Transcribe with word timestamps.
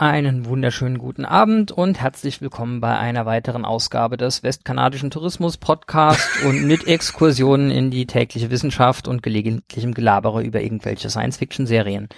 Einen 0.00 0.46
wunderschönen 0.46 0.96
guten 0.96 1.26
Abend 1.26 1.72
und 1.72 2.00
herzlich 2.00 2.40
willkommen 2.40 2.80
bei 2.80 2.96
einer 2.96 3.26
weiteren 3.26 3.66
Ausgabe 3.66 4.16
des 4.16 4.42
Westkanadischen 4.42 5.10
Tourismus 5.10 5.58
Podcast 5.58 6.42
und 6.42 6.64
mit 6.66 6.86
Exkursionen 6.86 7.70
in 7.70 7.90
die 7.90 8.06
tägliche 8.06 8.48
Wissenschaft 8.48 9.08
und 9.08 9.22
gelegentlichem 9.22 9.92
Gelabere 9.92 10.42
über 10.42 10.62
irgendwelche 10.62 11.10
Science-Fiction-Serien. 11.10 12.08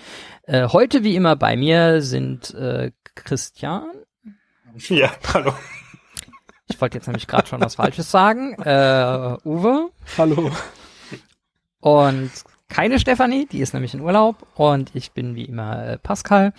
Äh, 0.44 0.68
heute 0.68 1.02
wie 1.02 1.16
immer 1.16 1.34
bei 1.34 1.56
mir 1.56 2.02
sind 2.02 2.54
äh, 2.54 2.92
Christian. 3.16 3.90
Ja, 4.86 5.10
hallo. 5.34 5.52
Ich 6.68 6.80
wollte 6.80 6.98
jetzt 6.98 7.08
nämlich 7.08 7.26
gerade 7.26 7.48
schon 7.48 7.60
was 7.62 7.74
Falsches 7.74 8.08
sagen. 8.12 8.52
Äh, 8.62 9.38
Uwe. 9.44 9.90
Hallo. 10.16 10.52
Und 11.80 12.30
keine 12.68 13.00
Stefanie, 13.00 13.48
die 13.50 13.58
ist 13.58 13.74
nämlich 13.74 13.92
in 13.92 14.02
Urlaub. 14.02 14.46
Und 14.54 14.94
ich 14.94 15.10
bin 15.10 15.34
wie 15.34 15.46
immer 15.46 15.84
äh, 15.84 15.98
Pascal. 15.98 16.52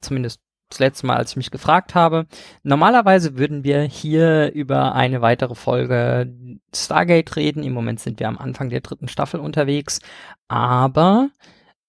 Zumindest 0.00 0.43
das 0.68 0.78
letzte 0.78 1.06
Mal, 1.06 1.16
als 1.16 1.30
ich 1.30 1.36
mich 1.36 1.50
gefragt 1.50 1.94
habe. 1.94 2.26
Normalerweise 2.62 3.38
würden 3.38 3.64
wir 3.64 3.82
hier 3.82 4.52
über 4.52 4.94
eine 4.94 5.20
weitere 5.22 5.54
Folge 5.54 6.34
Stargate 6.74 7.36
reden. 7.36 7.62
Im 7.62 7.72
Moment 7.72 8.00
sind 8.00 8.18
wir 8.20 8.28
am 8.28 8.38
Anfang 8.38 8.70
der 8.70 8.80
dritten 8.80 9.08
Staffel 9.08 9.40
unterwegs. 9.40 10.00
Aber 10.48 11.28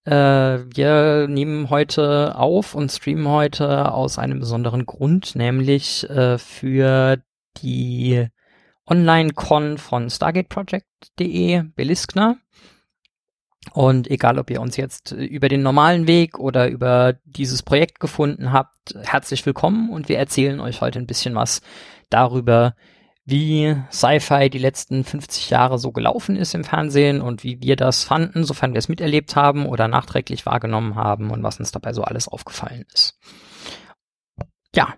äh, 0.04 0.12
wir 0.12 1.26
nehmen 1.28 1.68
heute 1.70 2.36
auf 2.36 2.74
und 2.74 2.92
streamen 2.92 3.28
heute 3.28 3.92
aus 3.92 4.18
einem 4.18 4.38
besonderen 4.38 4.86
Grund, 4.86 5.34
nämlich 5.34 6.08
äh, 6.08 6.38
für 6.38 7.18
die 7.62 8.28
Online-Con 8.88 9.78
von 9.78 10.08
StargateProject.de, 10.08 11.62
Beliskner. 11.74 12.36
Und 13.72 14.10
egal, 14.10 14.38
ob 14.38 14.50
ihr 14.50 14.60
uns 14.60 14.76
jetzt 14.76 15.12
über 15.12 15.48
den 15.48 15.62
normalen 15.62 16.06
Weg 16.06 16.38
oder 16.38 16.68
über 16.68 17.14
dieses 17.24 17.62
Projekt 17.62 18.00
gefunden 18.00 18.52
habt, 18.52 18.94
herzlich 19.02 19.44
willkommen 19.44 19.90
und 19.90 20.08
wir 20.08 20.18
erzählen 20.18 20.60
euch 20.60 20.80
heute 20.80 20.98
ein 20.98 21.06
bisschen 21.06 21.34
was 21.34 21.60
darüber, 22.08 22.74
wie 23.24 23.76
Sci-Fi 23.90 24.48
die 24.50 24.58
letzten 24.58 25.02
50 25.02 25.50
Jahre 25.50 25.78
so 25.78 25.90
gelaufen 25.90 26.36
ist 26.36 26.54
im 26.54 26.62
Fernsehen 26.62 27.20
und 27.20 27.42
wie 27.42 27.60
wir 27.60 27.74
das 27.74 28.04
fanden, 28.04 28.44
sofern 28.44 28.72
wir 28.72 28.78
es 28.78 28.88
miterlebt 28.88 29.34
haben 29.34 29.66
oder 29.66 29.88
nachträglich 29.88 30.46
wahrgenommen 30.46 30.94
haben 30.94 31.30
und 31.30 31.42
was 31.42 31.58
uns 31.58 31.72
dabei 31.72 31.92
so 31.92 32.02
alles 32.02 32.28
aufgefallen 32.28 32.86
ist. 32.92 33.18
Ja. 34.74 34.94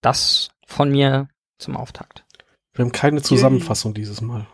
Das 0.00 0.50
von 0.66 0.90
mir 0.90 1.28
zum 1.58 1.76
Auftakt. 1.76 2.24
Wir 2.72 2.84
haben 2.84 2.92
keine 2.92 3.20
Zusammenfassung 3.20 3.92
dieses 3.92 4.20
Mal. 4.20 4.46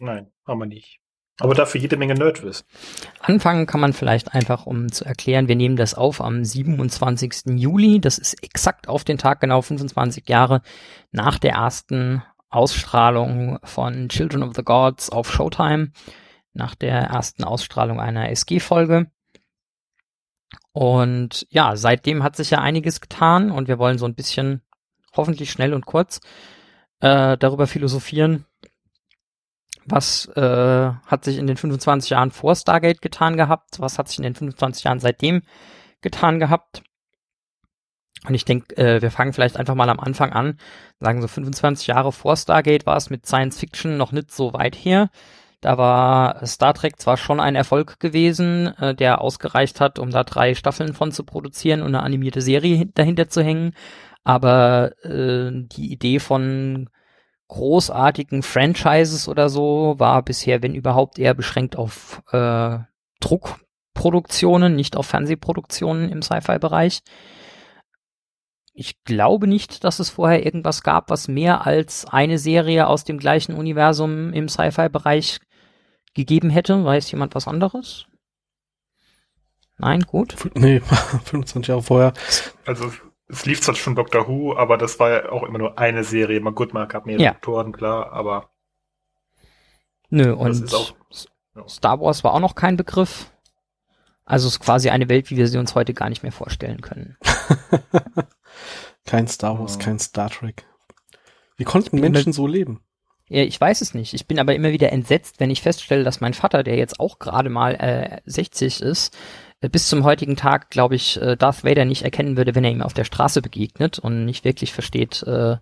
Nein, 0.00 0.30
haben 0.46 0.58
wir 0.58 0.66
nicht. 0.66 1.01
Aber 1.38 1.54
dafür 1.54 1.80
jede 1.80 1.96
Menge 1.96 2.14
Nerdwissen. 2.14 2.66
Anfangen 3.20 3.66
kann 3.66 3.80
man 3.80 3.92
vielleicht 3.92 4.34
einfach, 4.34 4.66
um 4.66 4.92
zu 4.92 5.04
erklären, 5.04 5.48
wir 5.48 5.56
nehmen 5.56 5.76
das 5.76 5.94
auf 5.94 6.20
am 6.20 6.44
27. 6.44 7.58
Juli. 7.58 8.00
Das 8.00 8.18
ist 8.18 8.42
exakt 8.42 8.88
auf 8.88 9.04
den 9.04 9.18
Tag 9.18 9.40
genau 9.40 9.62
25 9.62 10.28
Jahre 10.28 10.62
nach 11.10 11.38
der 11.38 11.52
ersten 11.52 12.22
Ausstrahlung 12.50 13.58
von 13.64 14.08
Children 14.10 14.42
of 14.42 14.54
the 14.54 14.62
Gods 14.62 15.08
auf 15.08 15.32
Showtime, 15.32 15.92
nach 16.52 16.74
der 16.74 16.96
ersten 16.96 17.44
Ausstrahlung 17.44 17.98
einer 17.98 18.28
SG-Folge. 18.30 19.10
Und 20.72 21.46
ja, 21.50 21.76
seitdem 21.76 22.22
hat 22.22 22.36
sich 22.36 22.50
ja 22.50 22.60
einiges 22.60 23.00
getan 23.00 23.50
und 23.50 23.68
wir 23.68 23.78
wollen 23.78 23.98
so 23.98 24.06
ein 24.06 24.14
bisschen, 24.14 24.62
hoffentlich 25.16 25.50
schnell 25.50 25.72
und 25.72 25.86
kurz, 25.86 26.20
äh, 27.00 27.36
darüber 27.38 27.66
philosophieren, 27.66 28.46
was 29.86 30.26
äh, 30.36 30.90
hat 31.06 31.24
sich 31.24 31.38
in 31.38 31.46
den 31.46 31.56
25 31.56 32.10
Jahren 32.10 32.30
vor 32.30 32.54
Stargate 32.54 33.02
getan 33.02 33.36
gehabt? 33.36 33.80
Was 33.80 33.98
hat 33.98 34.08
sich 34.08 34.18
in 34.18 34.24
den 34.24 34.34
25 34.34 34.84
Jahren 34.84 35.00
seitdem 35.00 35.42
getan 36.00 36.38
gehabt? 36.38 36.82
Und 38.26 38.34
ich 38.34 38.44
denke, 38.44 38.76
äh, 38.76 39.02
wir 39.02 39.10
fangen 39.10 39.32
vielleicht 39.32 39.56
einfach 39.56 39.74
mal 39.74 39.88
am 39.88 39.98
Anfang 39.98 40.32
an. 40.32 40.58
Sagen 41.00 41.20
so 41.20 41.28
25 41.28 41.88
Jahre 41.88 42.12
vor 42.12 42.36
Stargate 42.36 42.86
war 42.86 42.96
es 42.96 43.10
mit 43.10 43.26
Science 43.26 43.58
Fiction 43.58 43.96
noch 43.96 44.12
nicht 44.12 44.30
so 44.30 44.52
weit 44.52 44.76
her. 44.76 45.10
Da 45.60 45.78
war 45.78 46.44
Star 46.46 46.74
Trek 46.74 47.00
zwar 47.00 47.16
schon 47.16 47.40
ein 47.40 47.54
Erfolg 47.56 48.00
gewesen, 48.00 48.68
äh, 48.78 48.94
der 48.94 49.20
ausgereicht 49.20 49.80
hat, 49.80 49.98
um 49.98 50.10
da 50.10 50.24
drei 50.24 50.54
Staffeln 50.54 50.92
von 50.92 51.12
zu 51.12 51.24
produzieren 51.24 51.82
und 51.82 51.88
eine 51.94 52.02
animierte 52.02 52.42
Serie 52.42 52.86
dahinter 52.94 53.28
zu 53.28 53.42
hängen. 53.42 53.74
Aber 54.24 54.92
äh, 55.04 55.50
die 55.52 55.92
Idee 55.92 56.20
von 56.20 56.88
großartigen 57.52 58.42
Franchises 58.42 59.28
oder 59.28 59.50
so 59.50 59.94
war 59.98 60.22
bisher, 60.22 60.62
wenn 60.62 60.74
überhaupt, 60.74 61.18
eher 61.18 61.34
beschränkt 61.34 61.76
auf 61.76 62.22
äh, 62.32 62.78
Druckproduktionen, 63.20 64.74
nicht 64.74 64.96
auf 64.96 65.06
Fernsehproduktionen 65.06 66.08
im 66.08 66.22
Sci-Fi-Bereich. 66.22 67.00
Ich 68.72 69.04
glaube 69.04 69.46
nicht, 69.46 69.84
dass 69.84 69.98
es 69.98 70.08
vorher 70.08 70.46
irgendwas 70.46 70.82
gab, 70.82 71.10
was 71.10 71.28
mehr 71.28 71.66
als 71.66 72.06
eine 72.06 72.38
Serie 72.38 72.86
aus 72.86 73.04
dem 73.04 73.18
gleichen 73.18 73.54
Universum 73.54 74.32
im 74.32 74.48
Sci-Fi-Bereich 74.48 75.38
gegeben 76.14 76.48
hätte. 76.48 76.82
Weiß 76.82 77.10
jemand 77.10 77.34
was 77.34 77.46
anderes? 77.46 78.06
Nein, 79.76 80.00
gut. 80.04 80.36
Nee, 80.54 80.80
25 81.24 81.68
Jahre 81.68 81.82
vorher. 81.82 82.14
Also 82.64 82.90
es 83.32 83.44
lief 83.46 83.60
zwar 83.62 83.74
schon 83.74 83.96
Doctor 83.96 84.28
Who, 84.28 84.54
aber 84.56 84.76
das 84.78 84.98
war 85.00 85.10
ja 85.10 85.32
auch 85.32 85.42
immer 85.42 85.58
nur 85.58 85.78
eine 85.78 86.04
Serie. 86.04 86.40
Man 86.40 86.54
gut, 86.54 86.72
man 86.72 86.86
gab 86.88 87.06
mehrere 87.06 87.22
Ja. 87.24 87.32
Doktoren, 87.32 87.72
klar, 87.72 88.12
aber 88.12 88.50
Nö, 90.10 90.24
das 90.36 90.38
und 90.38 90.64
ist 90.64 90.74
auch. 90.74 90.94
ja. 91.56 91.68
Star 91.68 92.00
Wars 92.00 92.22
war 92.24 92.34
auch 92.34 92.40
noch 92.40 92.54
kein 92.54 92.76
Begriff. 92.76 93.30
Also 94.24 94.46
es 94.48 94.54
ist 94.54 94.60
quasi 94.60 94.90
eine 94.90 95.08
Welt, 95.08 95.30
wie 95.30 95.36
wir 95.36 95.48
sie 95.48 95.58
uns 95.58 95.74
heute 95.74 95.94
gar 95.94 96.08
nicht 96.08 96.22
mehr 96.22 96.32
vorstellen 96.32 96.80
können. 96.80 97.16
kein 99.04 99.26
Star 99.28 99.58
Wars, 99.58 99.78
kein 99.78 99.98
Star 99.98 100.30
Trek. 100.30 100.64
Wie 101.56 101.64
konnten 101.64 101.98
immer- 101.98 102.10
Menschen 102.10 102.32
so 102.32 102.46
leben? 102.46 102.80
Ja, 103.28 103.42
ich 103.42 103.58
weiß 103.58 103.80
es 103.80 103.94
nicht. 103.94 104.12
Ich 104.14 104.26
bin 104.26 104.38
aber 104.38 104.54
immer 104.54 104.72
wieder 104.72 104.92
entsetzt, 104.92 105.40
wenn 105.40 105.50
ich 105.50 105.62
feststelle, 105.62 106.04
dass 106.04 106.20
mein 106.20 106.34
Vater, 106.34 106.62
der 106.62 106.76
jetzt 106.76 107.00
auch 107.00 107.18
gerade 107.18 107.48
mal 107.48 107.74
äh, 107.76 108.20
60 108.26 108.82
ist, 108.82 109.16
bis 109.70 109.88
zum 109.88 110.04
heutigen 110.04 110.36
Tag, 110.36 110.70
glaube 110.70 110.94
ich, 110.94 111.20
äh, 111.20 111.36
Darth 111.36 111.64
Vader 111.64 111.84
nicht 111.84 112.02
erkennen 112.02 112.36
würde, 112.36 112.54
wenn 112.54 112.64
er 112.64 112.70
ihm 112.70 112.82
auf 112.82 112.94
der 112.94 113.04
Straße 113.04 113.42
begegnet 113.42 113.98
und 113.98 114.24
nicht 114.24 114.44
wirklich 114.44 114.72
versteht, 114.72 115.22
äh, 115.22 115.56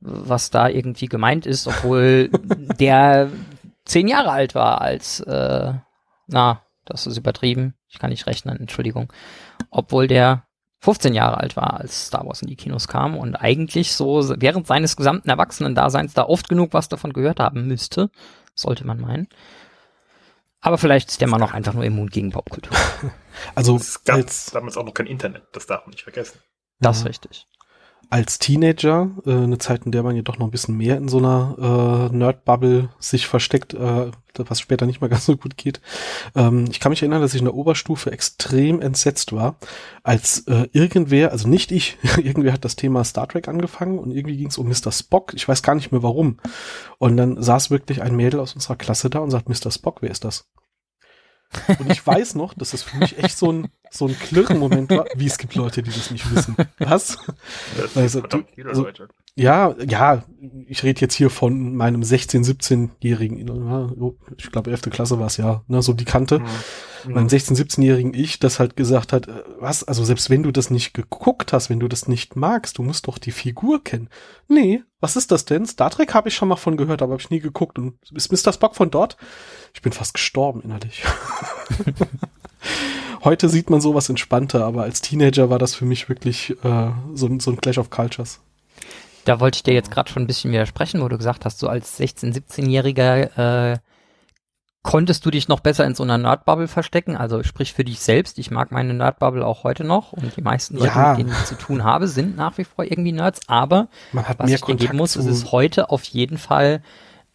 was 0.00 0.50
da 0.50 0.68
irgendwie 0.68 1.06
gemeint 1.06 1.46
ist, 1.46 1.66
obwohl 1.66 2.30
der 2.80 3.30
zehn 3.84 4.08
Jahre 4.08 4.30
alt 4.30 4.54
war, 4.54 4.80
als, 4.80 5.20
äh, 5.20 5.72
na, 6.26 6.62
das 6.84 7.06
ist 7.06 7.18
übertrieben, 7.18 7.74
ich 7.88 7.98
kann 7.98 8.10
nicht 8.10 8.26
rechnen, 8.26 8.58
Entschuldigung, 8.58 9.12
obwohl 9.70 10.06
der 10.06 10.44
15 10.80 11.12
Jahre 11.12 11.36
alt 11.36 11.56
war, 11.56 11.78
als 11.78 12.06
Star 12.06 12.26
Wars 12.26 12.40
in 12.40 12.48
die 12.48 12.56
Kinos 12.56 12.88
kam 12.88 13.16
und 13.18 13.36
eigentlich 13.36 13.92
so 13.92 14.34
während 14.38 14.66
seines 14.66 14.96
gesamten 14.96 15.28
Erwachsenen-Daseins 15.28 16.14
da 16.14 16.24
oft 16.24 16.48
genug 16.48 16.72
was 16.72 16.88
davon 16.88 17.12
gehört 17.12 17.38
haben 17.38 17.66
müsste, 17.66 18.10
sollte 18.54 18.86
man 18.86 18.98
meinen. 18.98 19.28
Aber 20.60 20.78
vielleicht 20.78 21.08
ist 21.10 21.20
der 21.20 21.28
Mann 21.28 21.42
auch 21.42 21.52
einfach 21.52 21.72
nur 21.72 21.84
immun 21.84 22.08
gegen 22.08 22.30
Popkultur. 22.30 22.76
Also 23.54 23.76
Es 23.76 24.04
gab 24.04 24.16
als, 24.16 24.46
damals 24.46 24.76
auch 24.76 24.84
noch 24.84 24.92
kein 24.92 25.06
Internet, 25.06 25.44
das 25.52 25.64
darf 25.66 25.86
man 25.86 25.92
nicht 25.92 26.02
vergessen. 26.02 26.40
Das 26.78 26.98
ist 26.98 27.02
Ja. 27.04 27.08
richtig. 27.08 27.46
Als 28.08 28.38
Teenager, 28.38 29.10
äh, 29.26 29.30
eine 29.30 29.58
Zeit, 29.58 29.84
in 29.84 29.92
der 29.92 30.02
man 30.02 30.16
jedoch 30.16 30.38
noch 30.38 30.46
ein 30.46 30.50
bisschen 30.50 30.76
mehr 30.76 30.96
in 30.96 31.08
so 31.08 31.18
einer 31.18 32.08
äh, 32.10 32.16
Nerd-Bubble 32.16 32.88
sich 32.98 33.26
versteckt, 33.26 33.74
äh, 33.74 34.10
was 34.34 34.60
später 34.60 34.86
nicht 34.86 35.00
mehr 35.00 35.10
ganz 35.10 35.26
so 35.26 35.36
gut 35.36 35.56
geht. 35.56 35.80
Ähm, 36.34 36.66
ich 36.70 36.80
kann 36.80 36.90
mich 36.90 37.02
erinnern, 37.02 37.20
dass 37.20 37.34
ich 37.34 37.40
in 37.40 37.46
der 37.46 37.54
Oberstufe 37.54 38.10
extrem 38.10 38.80
entsetzt 38.80 39.32
war, 39.32 39.56
als 40.02 40.46
äh, 40.48 40.68
irgendwer, 40.72 41.32
also 41.32 41.48
nicht 41.48 41.70
ich, 41.72 41.98
irgendwer 42.16 42.52
hat 42.52 42.64
das 42.64 42.76
Thema 42.76 43.04
Star 43.04 43.28
Trek 43.28 43.48
angefangen 43.48 43.98
und 43.98 44.10
irgendwie 44.10 44.36
ging 44.36 44.48
es 44.48 44.58
um 44.58 44.68
Mr. 44.68 44.92
Spock. 44.92 45.32
Ich 45.34 45.46
weiß 45.46 45.62
gar 45.62 45.74
nicht 45.74 45.92
mehr 45.92 46.02
warum. 46.02 46.38
Und 46.98 47.16
dann 47.16 47.42
saß 47.42 47.70
wirklich 47.70 48.02
ein 48.02 48.16
Mädel 48.16 48.40
aus 48.40 48.54
unserer 48.54 48.76
Klasse 48.76 49.10
da 49.10 49.20
und 49.20 49.30
sagt, 49.30 49.48
Mr. 49.48 49.70
Spock, 49.70 50.02
wer 50.02 50.10
ist 50.10 50.24
das? 50.24 50.46
Und 51.78 51.90
ich 51.90 52.06
weiß 52.06 52.34
noch, 52.36 52.54
dass 52.54 52.70
das 52.70 52.82
für 52.82 52.96
mich 52.98 53.18
echt 53.18 53.36
so 53.36 53.50
ein, 53.52 53.68
so 53.90 54.06
ein 54.06 54.16
Klirren-Moment 54.18 54.90
war. 54.90 55.06
Wie 55.16 55.26
es 55.26 55.36
gibt 55.38 55.54
Leute, 55.56 55.82
die 55.82 55.90
das 55.90 56.10
nicht 56.10 56.30
wissen. 56.34 56.56
Was? 56.78 57.18
Also, 57.94 58.20
du- 58.20 58.44
also-. 58.68 58.86
Ja, 59.36 59.74
ja, 59.88 60.24
ich 60.66 60.82
rede 60.82 61.00
jetzt 61.00 61.14
hier 61.14 61.30
von 61.30 61.74
meinem 61.74 62.02
16-, 62.02 62.44
17-jährigen, 62.44 63.46
ja, 63.46 63.88
so, 63.98 64.16
ich 64.36 64.50
glaube 64.50 64.70
11. 64.70 64.82
Klasse 64.90 65.18
war 65.18 65.26
es 65.28 65.36
ja, 65.38 65.62
ne, 65.68 65.82
so 65.82 65.92
die 65.92 66.04
Kante. 66.04 66.40
Mhm. 66.40 66.46
Meinem 67.06 67.28
16-, 67.28 67.56
17-jährigen 67.56 68.14
Ich, 68.14 68.38
das 68.38 68.58
halt 68.58 68.76
gesagt 68.76 69.12
hat, 69.12 69.28
äh, 69.28 69.42
was, 69.58 69.84
also 69.84 70.04
selbst 70.04 70.30
wenn 70.30 70.42
du 70.42 70.50
das 70.50 70.70
nicht 70.70 70.94
geguckt 70.94 71.52
hast, 71.52 71.70
wenn 71.70 71.80
du 71.80 71.88
das 71.88 72.08
nicht 72.08 72.36
magst, 72.36 72.78
du 72.78 72.82
musst 72.82 73.06
doch 73.08 73.18
die 73.18 73.32
Figur 73.32 73.82
kennen. 73.84 74.08
Nee, 74.48 74.82
was 75.00 75.16
ist 75.16 75.30
das 75.30 75.44
denn? 75.44 75.66
Star 75.66 75.90
Trek 75.90 76.14
habe 76.14 76.28
ich 76.28 76.34
schon 76.34 76.48
mal 76.48 76.56
von 76.56 76.76
gehört, 76.76 77.02
aber 77.02 77.12
habe 77.12 77.22
ich 77.22 77.30
nie 77.30 77.40
geguckt. 77.40 77.78
Und 77.78 77.94
ist 78.12 78.32
Mr. 78.32 78.52
Spock 78.52 78.74
von 78.76 78.90
dort? 78.90 79.16
Ich 79.74 79.82
bin 79.82 79.92
fast 79.92 80.14
gestorben 80.14 80.62
innerlich. 80.62 81.02
Heute 83.24 83.48
sieht 83.48 83.70
man 83.70 83.80
sowas 83.80 84.08
entspannter, 84.08 84.64
aber 84.64 84.82
als 84.82 85.00
Teenager 85.02 85.50
war 85.50 85.58
das 85.58 85.74
für 85.74 85.84
mich 85.84 86.08
wirklich 86.08 86.50
äh, 86.64 86.90
so, 87.14 87.26
ein- 87.26 87.40
so 87.40 87.50
ein 87.50 87.60
Clash 87.60 87.78
of 87.78 87.90
Cultures. 87.90 88.40
Da 89.26 89.40
wollte 89.40 89.56
ich 89.56 89.62
dir 89.62 89.74
jetzt 89.74 89.90
gerade 89.90 90.10
schon 90.10 90.22
ein 90.22 90.26
bisschen 90.26 90.50
widersprechen, 90.52 91.02
wo 91.02 91.08
du 91.08 91.18
gesagt 91.18 91.44
hast, 91.44 91.58
so 91.58 91.68
als 91.68 92.00
16-, 92.00 92.34
17-Jähriger 92.34 93.72
äh, 93.74 93.78
konntest 94.82 95.26
du 95.26 95.30
dich 95.30 95.46
noch 95.48 95.60
besser 95.60 95.84
in 95.84 95.94
so 95.94 96.02
einer 96.02 96.16
Nerdbubble 96.18 96.66
verstecken? 96.68 97.16
Also 97.16 97.42
sprich 97.42 97.74
für 97.74 97.84
dich 97.84 98.00
selbst. 98.00 98.38
Ich 98.38 98.50
mag 98.50 98.72
meine 98.72 98.94
Nerdbubble 98.94 99.44
auch 99.46 99.62
heute 99.62 99.84
noch 99.84 100.12
und 100.12 100.36
die 100.36 100.42
meisten 100.42 100.76
Leute, 100.76 100.86
Ja. 100.94 101.10
mit 101.10 101.18
denen 101.20 101.32
ich 101.32 101.44
zu 101.44 101.54
tun 101.56 101.84
habe, 101.84 102.08
sind 102.08 102.34
nach 102.36 102.56
wie 102.56 102.64
vor 102.64 102.84
irgendwie 102.84 103.12
Nerds. 103.12 103.40
Aber 103.46 103.88
Man 104.12 104.26
hat 104.26 104.38
was 104.38 104.46
mehr 104.46 104.54
ich 104.56 104.60
dir 104.62 104.66
geben 104.68 104.78
Kontakt 104.78 104.96
muss, 104.98 105.16
ist 105.16 105.26
es 105.26 105.52
heute 105.52 105.90
auf 105.90 106.04
jeden 106.04 106.38
Fall 106.38 106.82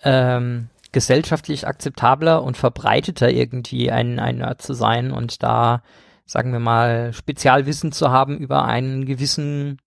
ähm, 0.04 0.70
gesellschaftlich 0.92 1.68
akzeptabler 1.68 2.42
und 2.42 2.58
verbreiteter 2.58 3.30
irgendwie 3.30 3.92
ein, 3.92 4.18
ein 4.20 4.38
Nerd 4.38 4.62
zu 4.64 4.74
sein 4.74 5.12
und 5.12 5.44
da, 5.44 5.84
sagen 6.26 6.52
wir 6.52 6.60
mal, 6.60 7.14
Spezialwissen 7.14 7.92
zu 7.92 8.10
haben 8.10 8.38
über 8.40 8.66
einen 8.66 9.06
gewissen 9.06 9.78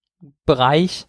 Bereich, 0.47 1.08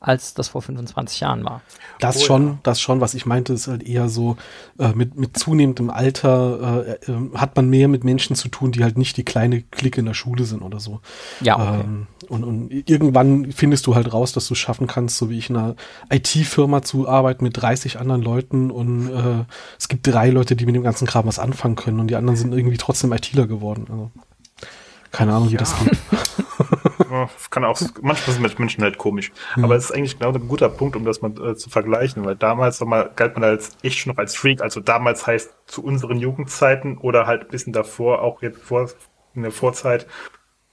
als 0.00 0.32
das 0.32 0.48
vor 0.48 0.62
25 0.62 1.20
Jahren 1.20 1.44
war. 1.44 1.60
Das 1.98 2.16
Oh 2.16 2.20
ja. 2.20 2.26
schon, 2.26 2.58
das 2.62 2.80
schon, 2.80 3.02
was 3.02 3.12
ich 3.12 3.26
meinte, 3.26 3.52
ist 3.52 3.68
halt 3.68 3.82
eher 3.82 4.08
so, 4.08 4.38
äh, 4.78 4.92
mit, 4.94 5.16
mit 5.16 5.36
zunehmendem 5.38 5.90
Alter 5.90 6.86
äh, 6.86 7.12
äh, 7.12 7.36
hat 7.36 7.54
man 7.54 7.68
mehr 7.68 7.86
mit 7.86 8.02
Menschen 8.02 8.34
zu 8.34 8.48
tun, 8.48 8.72
die 8.72 8.82
halt 8.82 8.96
nicht 8.96 9.18
die 9.18 9.24
kleine 9.24 9.60
Clique 9.60 10.00
in 10.00 10.06
der 10.06 10.14
Schule 10.14 10.44
sind 10.44 10.62
oder 10.62 10.80
so. 10.80 11.00
Ja, 11.42 11.56
okay. 11.56 11.80
Ähm, 11.84 12.06
und, 12.30 12.44
und 12.44 12.70
irgendwann 12.88 13.52
findest 13.52 13.86
du 13.86 13.94
halt 13.94 14.10
raus, 14.10 14.32
dass 14.32 14.48
du 14.48 14.54
es 14.54 14.58
schaffen 14.58 14.86
kannst, 14.86 15.18
so 15.18 15.28
wie 15.28 15.36
ich 15.36 15.50
in 15.50 15.56
einer 15.56 15.76
IT-Firma 16.10 16.80
zu 16.80 17.06
arbeiten 17.06 17.44
mit 17.44 17.60
30 17.60 17.98
anderen 17.98 18.22
Leuten 18.22 18.70
und 18.70 19.10
äh, 19.10 19.44
es 19.78 19.88
gibt 19.88 20.06
drei 20.06 20.30
Leute, 20.30 20.56
die 20.56 20.64
mit 20.64 20.74
dem 20.74 20.82
ganzen 20.82 21.06
Kram 21.06 21.26
was 21.26 21.38
anfangen 21.38 21.76
können 21.76 22.00
und 22.00 22.06
die 22.06 22.16
anderen 22.16 22.36
sind 22.36 22.54
irgendwie 22.54 22.78
trotzdem 22.78 23.12
ITler 23.12 23.46
geworden. 23.46 23.86
Also, 23.90 24.10
keine 25.12 25.34
Ahnung, 25.34 25.50
wie 25.50 25.56
das 25.56 25.78
geht. 25.78 25.98
Ja, 27.10 27.28
kann 27.50 27.64
auch, 27.64 27.80
manchmal 28.02 28.36
sind 28.36 28.58
Menschen 28.58 28.82
halt 28.82 28.98
komisch. 28.98 29.32
Mhm. 29.56 29.64
Aber 29.64 29.76
es 29.76 29.84
ist 29.84 29.92
eigentlich 29.92 30.18
genau 30.18 30.32
ein 30.32 30.48
guter 30.48 30.68
Punkt, 30.68 30.96
um 30.96 31.04
das 31.04 31.22
mal 31.22 31.32
äh, 31.40 31.54
zu 31.56 31.70
vergleichen, 31.70 32.24
weil 32.24 32.36
damals 32.36 32.80
mal, 32.80 33.10
galt 33.16 33.34
man 33.34 33.44
als 33.44 33.76
echt 33.82 33.98
schon 33.98 34.12
noch 34.12 34.18
als 34.18 34.36
Freak, 34.36 34.60
also 34.60 34.80
damals 34.80 35.26
heißt 35.26 35.52
zu 35.66 35.82
unseren 35.84 36.18
Jugendzeiten 36.18 36.98
oder 36.98 37.26
halt 37.26 37.42
ein 37.42 37.48
bisschen 37.48 37.72
davor, 37.72 38.22
auch 38.22 38.42
jetzt 38.42 38.62
vor, 38.62 38.88
in 39.34 39.42
der 39.42 39.52
Vorzeit, 39.52 40.06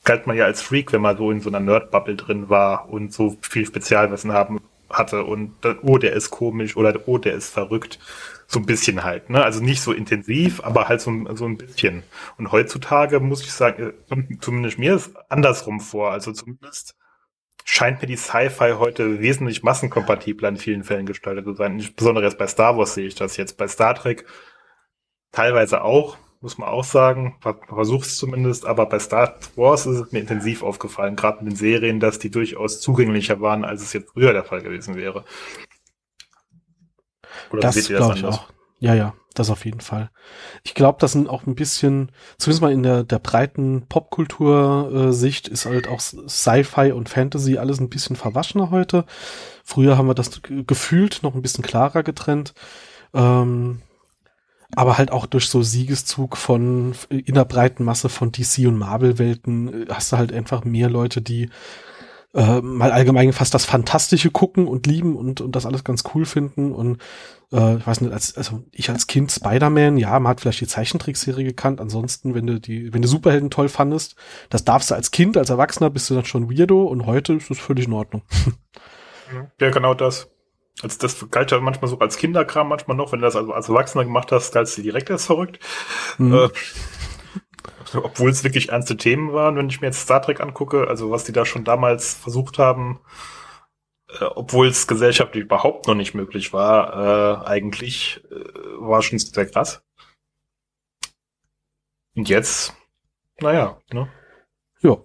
galt 0.04 0.28
man 0.28 0.38
ja 0.38 0.46
als 0.46 0.62
Freak, 0.62 0.94
wenn 0.94 1.02
man 1.02 1.18
so 1.18 1.32
in 1.32 1.42
so 1.42 1.50
einer 1.50 1.60
Nerd-Bubble 1.60 2.16
drin 2.16 2.50
war 2.50 2.90
und 2.90 3.14
so 3.14 3.38
viel 3.42 3.66
Spezialwissen 3.66 4.32
haben 4.32 4.62
hatte 4.90 5.24
und 5.24 5.56
dann, 5.62 5.80
oh, 5.82 5.98
der 5.98 6.14
ist 6.14 6.30
komisch 6.30 6.78
oder 6.78 6.94
oh, 7.08 7.18
der 7.18 7.34
ist 7.34 7.54
verrückt. 7.54 8.00
So 8.50 8.60
ein 8.60 8.66
bisschen 8.66 9.04
halt, 9.04 9.30
ne? 9.30 9.44
Also 9.44 9.62
nicht 9.62 9.82
so 9.82 9.92
intensiv, 9.92 10.62
aber 10.64 10.88
halt 10.88 11.02
so, 11.02 11.12
ein- 11.12 11.36
so 11.36 11.46
ein 11.46 11.58
bisschen. 11.58 12.04
Und 12.38 12.52
heutzutage 12.54 13.20
muss 13.20 13.42
ich 13.44 13.52
sagen, 13.52 13.94
äh, 14.10 14.38
zumindest 14.40 14.80
mir 14.80 14.96
ist 14.96 15.12
andersrum 15.30 15.82
vor. 15.82 16.12
Also 16.12 16.32
zumindest 16.32 16.96
scheint 17.66 18.02
mir 18.02 18.08
die 18.08 18.16
Sci-Fi 18.16 18.76
heute 18.80 19.20
wesentlich 19.20 19.64
massenkompatibler 19.64 20.48
in 20.48 20.56
vielen 20.58 20.84
Fällen 20.86 21.06
gestaltet 21.06 21.44
zu 21.46 21.54
sein. 21.56 21.74
Insbesondere 21.78 22.24
jetzt 22.26 22.38
bei 22.38 22.48
Star 22.48 22.78
Wars 22.78 22.94
sehe 22.94 23.08
ich 23.08 23.16
das 23.16 23.36
jetzt. 23.36 23.58
Bei 23.58 23.68
Star 23.68 23.94
Trek 23.96 24.26
teilweise 25.34 25.82
auch, 25.84 26.18
muss 26.40 26.58
man 26.58 26.70
auch 26.70 26.86
sagen. 26.86 27.36
Ver- 27.42 27.60
Versuch's 27.68 28.16
zumindest, 28.18 28.66
aber 28.66 28.86
bei 28.86 29.00
Star 29.00 29.36
Wars 29.58 29.86
ist 29.86 30.00
es 30.00 30.12
mir 30.14 30.20
intensiv 30.20 30.64
aufgefallen, 30.64 31.18
gerade 31.18 31.40
in 31.40 31.48
den 31.48 31.56
Serien, 31.58 32.00
dass 32.00 32.20
die 32.20 32.32
durchaus 32.32 32.80
zugänglicher 32.80 33.42
waren, 33.42 33.66
als 33.66 33.82
es 33.82 33.92
jetzt 33.92 34.12
früher 34.14 34.32
der 34.32 34.46
Fall 34.46 34.62
gewesen 34.62 34.96
wäre. 34.96 35.26
Oder 37.52 37.62
Das 37.62 37.76
glaube 37.98 38.16
ich 38.16 38.26
auch. 38.26 38.48
Ja, 38.80 38.94
ja, 38.94 39.14
das 39.34 39.50
auf 39.50 39.66
jeden 39.66 39.82
Fall. 39.82 40.12
Ich 40.64 40.76
glaube, 40.76 40.98
das 41.02 41.14
sind 41.14 41.28
auch 41.28 41.48
ein 41.48 41.56
bisschen, 41.56 42.12
zumindest 42.38 42.62
mal 42.62 42.72
in 42.72 42.84
der, 42.84 43.04
der 43.04 43.18
breiten 43.20 43.88
Popkultur-Sicht, 43.90 45.48
ist 45.48 45.66
halt 45.66 45.88
auch 45.88 46.00
Sci-Fi 46.00 46.92
und 46.92 47.10
Fantasy 47.10 47.58
alles 47.58 47.80
ein 47.80 47.90
bisschen 47.90 48.16
verwaschener 48.16 48.70
heute. 48.70 49.06
Früher 49.64 49.98
haben 49.98 50.08
wir 50.08 50.14
das 50.14 50.42
ge- 50.44 50.64
gefühlt 50.66 51.22
noch 51.24 51.34
ein 51.34 51.42
bisschen 51.42 51.64
klarer 51.64 52.04
getrennt. 52.04 52.54
Ähm, 53.14 53.82
aber 54.76 54.98
halt 54.98 55.12
auch 55.12 55.26
durch 55.26 55.50
so 55.50 55.62
Siegeszug 55.64 56.36
von 56.38 56.94
in 57.10 57.34
der 57.36 57.46
breiten 57.46 57.84
Masse 57.86 58.10
von 58.10 58.32
DC 58.32 58.68
und 58.68 58.78
Marvel-Welten 58.78 59.84
äh, 59.84 59.86
hast 59.90 60.12
du 60.12 60.18
halt 60.18 60.34
einfach 60.34 60.66
mehr 60.66 60.90
Leute, 60.90 61.22
die 61.22 61.50
äh, 62.34 62.62
mal 62.62 62.92
allgemein 62.92 63.34
fast 63.34 63.54
das 63.54 63.66
Fantastische 63.66 64.32
gucken 64.32 64.68
und 64.68 64.86
lieben 64.86 65.16
und, 65.16 65.42
und 65.42 65.56
das 65.56 65.66
alles 65.66 65.84
ganz 65.84 66.04
cool 66.14 66.26
finden. 66.26 66.74
Und 66.74 67.02
äh, 67.52 67.78
ich 67.78 67.88
weiß 67.88 68.02
nicht, 68.02 68.14
als, 68.14 68.36
also 68.38 68.64
ich 68.72 68.90
als 68.90 69.08
Kind 69.08 69.32
Spider-Man, 69.32 69.98
ja, 69.98 70.20
man 70.20 70.30
hat 70.32 70.42
vielleicht 70.42 70.62
die 70.62 70.68
Zeichentrickserie 70.68 71.46
gekannt. 71.46 71.82
Ansonsten, 71.82 72.36
wenn 72.36 72.48
du 72.48 72.60
die, 72.60 72.94
wenn 72.94 73.02
du 73.02 73.08
Superhelden 73.08 73.50
toll 73.50 73.70
fandest, 73.70 74.16
das 74.50 74.66
darfst 74.66 74.92
du 74.92 74.96
als 74.96 75.12
Kind, 75.12 75.38
als 75.38 75.50
Erwachsener 75.50 75.90
bist 75.90 76.10
du 76.10 76.16
dann 76.16 76.26
schon 76.26 76.52
weirdo 76.52 76.84
und 76.84 77.06
heute 77.06 77.34
ist 77.34 77.50
es 77.50 77.60
völlig 77.60 77.88
in 77.88 77.94
Ordnung. 77.94 78.24
Ja, 79.60 79.70
genau 79.72 79.94
das. 79.94 80.30
Also 80.82 80.98
das 81.00 81.30
galt 81.32 81.52
ja 81.52 81.60
manchmal 81.60 81.90
so 81.90 82.00
als 82.00 82.18
Kinderkram, 82.18 82.70
manchmal 82.70 82.96
noch, 82.96 83.12
wenn 83.12 83.20
du 83.20 83.26
das 83.26 83.36
also 83.36 83.52
als 83.52 83.68
Erwachsener 83.68 84.06
gemacht 84.06 84.32
hast, 84.32 84.54
galt 84.54 84.68
es 84.68 84.76
dir 84.76 84.84
direkt 84.84 85.10
als 85.10 85.26
verrückt. 85.26 85.60
Mhm. 86.18 86.34
Äh, 86.34 86.50
obwohl 87.94 88.30
es 88.30 88.44
wirklich 88.44 88.70
ernste 88.70 88.98
Themen 88.98 89.34
waren, 89.34 89.56
wenn 89.56 89.70
ich 89.70 89.82
mir 89.82 89.88
jetzt 89.88 90.02
Star 90.02 90.22
Trek 90.22 90.40
angucke, 90.42 90.88
also 90.88 91.12
was 91.12 91.24
die 91.24 91.32
da 91.32 91.46
schon 91.46 91.64
damals 91.64 92.14
versucht 92.14 92.58
haben, 92.60 93.00
äh, 94.20 94.24
obwohl 94.26 94.68
es 94.68 94.88
gesellschaftlich 94.88 95.44
überhaupt 95.46 95.88
noch 95.88 95.96
nicht 95.96 96.14
möglich 96.14 96.54
war, 96.54 97.44
äh, 97.44 97.48
eigentlich 97.48 98.24
äh, 98.32 98.36
war 98.80 99.02
schon 99.02 99.20
sehr 99.20 99.46
krass. 99.46 99.82
Und 102.16 102.30
jetzt, 102.30 102.74
naja, 103.42 103.80
ne? 103.94 104.10
Ja. 104.82 104.98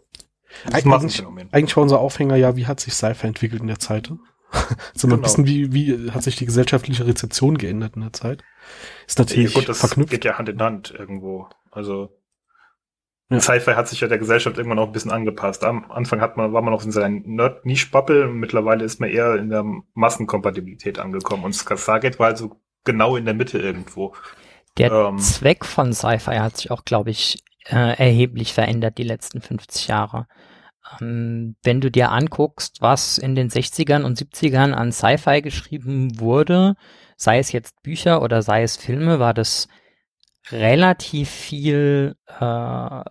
Ein 0.67 0.75
Eigentlich, 0.93 1.23
eigentlich 1.53 1.77
war 1.77 1.83
unser 1.83 1.99
Aufhänger 2.01 2.37
ja, 2.37 2.57
wie 2.57 2.67
hat 2.67 2.79
sich 2.81 2.93
Sci-Fi 2.95 3.27
entwickelt 3.27 3.63
in 3.63 3.69
der 3.69 3.79
Zeit? 3.79 4.09
so 4.95 5.07
mal 5.09 5.15
ein 5.15 5.17
Genau. 5.17 5.23
bisschen, 5.23 5.47
wie, 5.47 5.73
wie 5.73 6.11
hat 6.11 6.23
sich 6.23 6.37
die 6.37 6.45
gesellschaftliche 6.45 7.07
Rezeption 7.07 7.57
geändert 7.57 7.97
in 7.97 8.03
der 8.03 8.13
Zeit? 8.13 8.43
Ist 9.07 9.19
natürlich 9.19 9.55
Ja, 9.55 9.61
gut, 9.61 9.69
das 9.69 9.81
verknüpft. 9.81 10.11
geht 10.11 10.25
ja 10.27 10.37
Hand 10.39 10.49
in 10.51 10.61
Hand 10.61 10.91
irgendwo. 10.91 11.49
Also 11.71 12.19
Ja. 13.35 13.41
Sci-Fi 13.41 13.73
hat 13.73 13.89
sich 13.89 14.01
ja 14.01 14.09
der 14.09 14.19
Gesellschaft 14.19 14.59
irgendwann 14.59 14.79
auch 14.79 14.87
ein 14.87 14.93
bisschen 14.93 15.11
angepasst. 15.11 15.65
Am 15.65 15.91
Anfang 15.91 16.21
hat 16.21 16.37
man, 16.37 16.53
war 16.53 16.63
man 16.63 16.73
noch 16.73 16.85
in 16.85 16.91
seiner 16.91 17.21
Nerd-Niche-Bubble 17.25 18.29
und 18.29 18.39
mittlerweile 18.39 18.85
ist 18.85 19.01
man 19.01 19.11
eher 19.11 19.37
in 19.37 19.51
der 19.51 19.65
Massenkompatibilität 19.95 20.99
angekommen. 20.99 21.45
Und 21.45 21.55
Stargate 21.55 22.19
war 22.19 22.29
also 22.29 22.61
genau 22.85 23.17
in 23.17 23.25
der 23.25 23.35
Mitte 23.35 23.59
irgendwo. 23.59 24.15
Der 24.79 24.93
Ähm. 24.93 25.19
Zweck 25.19 25.65
von 25.65 25.93
Sci-Fi 25.93 26.37
hat 26.37 26.57
sich 26.57 26.71
auch, 26.71 26.85
glaube 26.85 27.11
ich, 27.11 27.43
äh, 27.67 27.97
erheblich 27.97 28.53
verändert 28.53 28.99
die 28.99 29.05
letzten 29.05 29.41
50 29.41 29.89
Jahre. 29.89 30.27
Ähm, 31.01 31.57
wenn 31.63 31.81
du 31.81 31.91
dir 31.91 32.11
anguckst, 32.11 32.81
was 32.81 33.19
in 33.19 33.35
den 33.35 33.51
60ern 33.51 34.03
und 34.03 34.19
70ern 34.19 34.73
an 34.73 34.93
Sci-Fi 34.93 35.43
geschrieben 35.43 36.19
wurde, 36.19 36.75
sei 37.17 37.39
es 37.39 37.53
jetzt 37.53 37.83
Bücher 37.83 38.23
oder 38.23 38.43
sei 38.43 38.63
es 38.63 38.77
Filme, 38.77 39.21
war 39.21 39.35
das 39.35 39.69
relativ 40.51 41.31
viel 41.31 42.17
äh, 42.41 43.03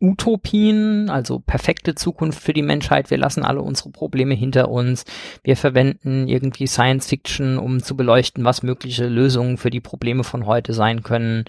Utopien, 0.00 1.10
also 1.10 1.40
perfekte 1.40 1.94
Zukunft 1.94 2.42
für 2.42 2.54
die 2.54 2.62
Menschheit. 2.62 3.10
Wir 3.10 3.18
lassen 3.18 3.44
alle 3.44 3.60
unsere 3.60 3.90
Probleme 3.90 4.34
hinter 4.34 4.70
uns. 4.70 5.04
Wir 5.42 5.56
verwenden 5.56 6.26
irgendwie 6.26 6.66
Science 6.66 7.06
Fiction, 7.06 7.58
um 7.58 7.82
zu 7.82 7.96
beleuchten, 7.96 8.44
was 8.44 8.62
mögliche 8.62 9.06
Lösungen 9.06 9.58
für 9.58 9.70
die 9.70 9.80
Probleme 9.80 10.24
von 10.24 10.46
heute 10.46 10.72
sein 10.72 11.02
können. 11.02 11.44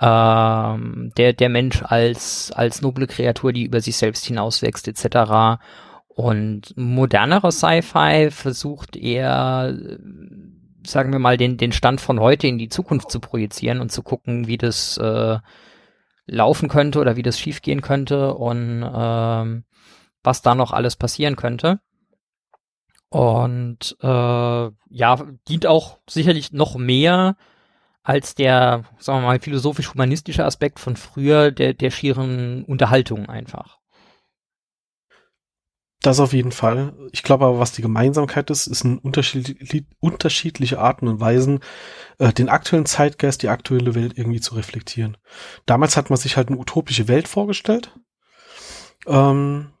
Ähm, 0.00 1.12
der, 1.18 1.34
der 1.34 1.48
Mensch 1.50 1.82
als, 1.82 2.50
als 2.50 2.80
noble 2.80 3.06
Kreatur, 3.06 3.52
die 3.52 3.64
über 3.64 3.80
sich 3.80 3.96
selbst 3.96 4.24
hinauswächst, 4.24 4.88
etc. 4.88 5.60
Und 6.08 6.74
modernerer 6.76 7.52
Sci-Fi 7.52 8.30
versucht 8.30 8.96
eher, 8.96 9.78
sagen 10.86 11.12
wir 11.12 11.18
mal, 11.18 11.36
den, 11.36 11.58
den 11.58 11.72
Stand 11.72 12.00
von 12.00 12.20
heute 12.20 12.46
in 12.46 12.56
die 12.56 12.70
Zukunft 12.70 13.10
zu 13.10 13.20
projizieren 13.20 13.80
und 13.80 13.92
zu 13.92 14.02
gucken, 14.02 14.46
wie 14.46 14.56
das 14.56 14.96
äh, 14.96 15.38
laufen 16.26 16.68
könnte 16.68 17.00
oder 17.00 17.16
wie 17.16 17.22
das 17.22 17.38
schiefgehen 17.38 17.82
könnte 17.82 18.34
und 18.34 18.84
ähm, 18.94 19.64
was 20.22 20.42
da 20.42 20.54
noch 20.54 20.72
alles 20.72 20.96
passieren 20.96 21.36
könnte. 21.36 21.80
Und 23.08 23.96
äh, 24.00 24.06
ja, 24.06 25.26
dient 25.48 25.66
auch 25.66 25.98
sicherlich 26.08 26.52
noch 26.52 26.76
mehr 26.76 27.36
als 28.02 28.34
der, 28.34 28.84
sagen 28.98 29.20
wir 29.20 29.26
mal, 29.26 29.40
philosophisch-humanistische 29.40 30.44
Aspekt 30.44 30.80
von 30.80 30.96
früher, 30.96 31.50
der, 31.50 31.74
der 31.74 31.90
schieren 31.90 32.64
Unterhaltung 32.64 33.28
einfach. 33.28 33.81
Das 36.02 36.18
auf 36.18 36.32
jeden 36.32 36.52
Fall. 36.52 36.94
Ich 37.12 37.22
glaube 37.22 37.46
aber, 37.46 37.60
was 37.60 37.72
die 37.72 37.82
Gemeinsamkeit 37.82 38.50
ist, 38.50 38.66
ist 38.66 38.84
ein 38.84 38.98
unterschiedli 38.98 39.86
unterschiedliche 40.00 40.80
Arten 40.80 41.06
und 41.06 41.20
Weisen, 41.20 41.60
äh, 42.18 42.32
den 42.32 42.48
aktuellen 42.48 42.86
Zeitgeist, 42.86 43.42
die 43.42 43.48
aktuelle 43.48 43.94
Welt 43.94 44.18
irgendwie 44.18 44.40
zu 44.40 44.54
reflektieren. 44.54 45.16
Damals 45.64 45.96
hat 45.96 46.10
man 46.10 46.18
sich 46.18 46.36
halt 46.36 46.48
eine 46.48 46.58
utopische 46.58 47.06
Welt 47.06 47.28
vorgestellt 47.28 47.92
ähm, 49.06 49.72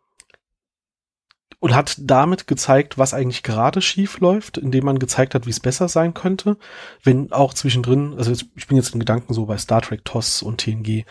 und 1.62 1.76
hat 1.76 1.94
damit 2.00 2.48
gezeigt, 2.48 2.98
was 2.98 3.14
eigentlich 3.14 3.44
gerade 3.44 3.80
schief 3.80 4.18
läuft, 4.18 4.58
indem 4.58 4.84
man 4.84 4.98
gezeigt 4.98 5.32
hat, 5.32 5.46
wie 5.46 5.50
es 5.50 5.60
besser 5.60 5.86
sein 5.86 6.12
könnte. 6.12 6.56
Wenn 7.04 7.30
auch 7.30 7.54
zwischendrin, 7.54 8.14
also 8.18 8.32
jetzt, 8.32 8.46
ich 8.56 8.66
bin 8.66 8.76
jetzt 8.76 8.92
in 8.94 8.98
Gedanken 8.98 9.32
so 9.32 9.46
bei 9.46 9.56
Star 9.58 9.80
Trek, 9.80 10.04
TOS 10.04 10.42
und 10.42 10.58
TNG, 10.58 11.04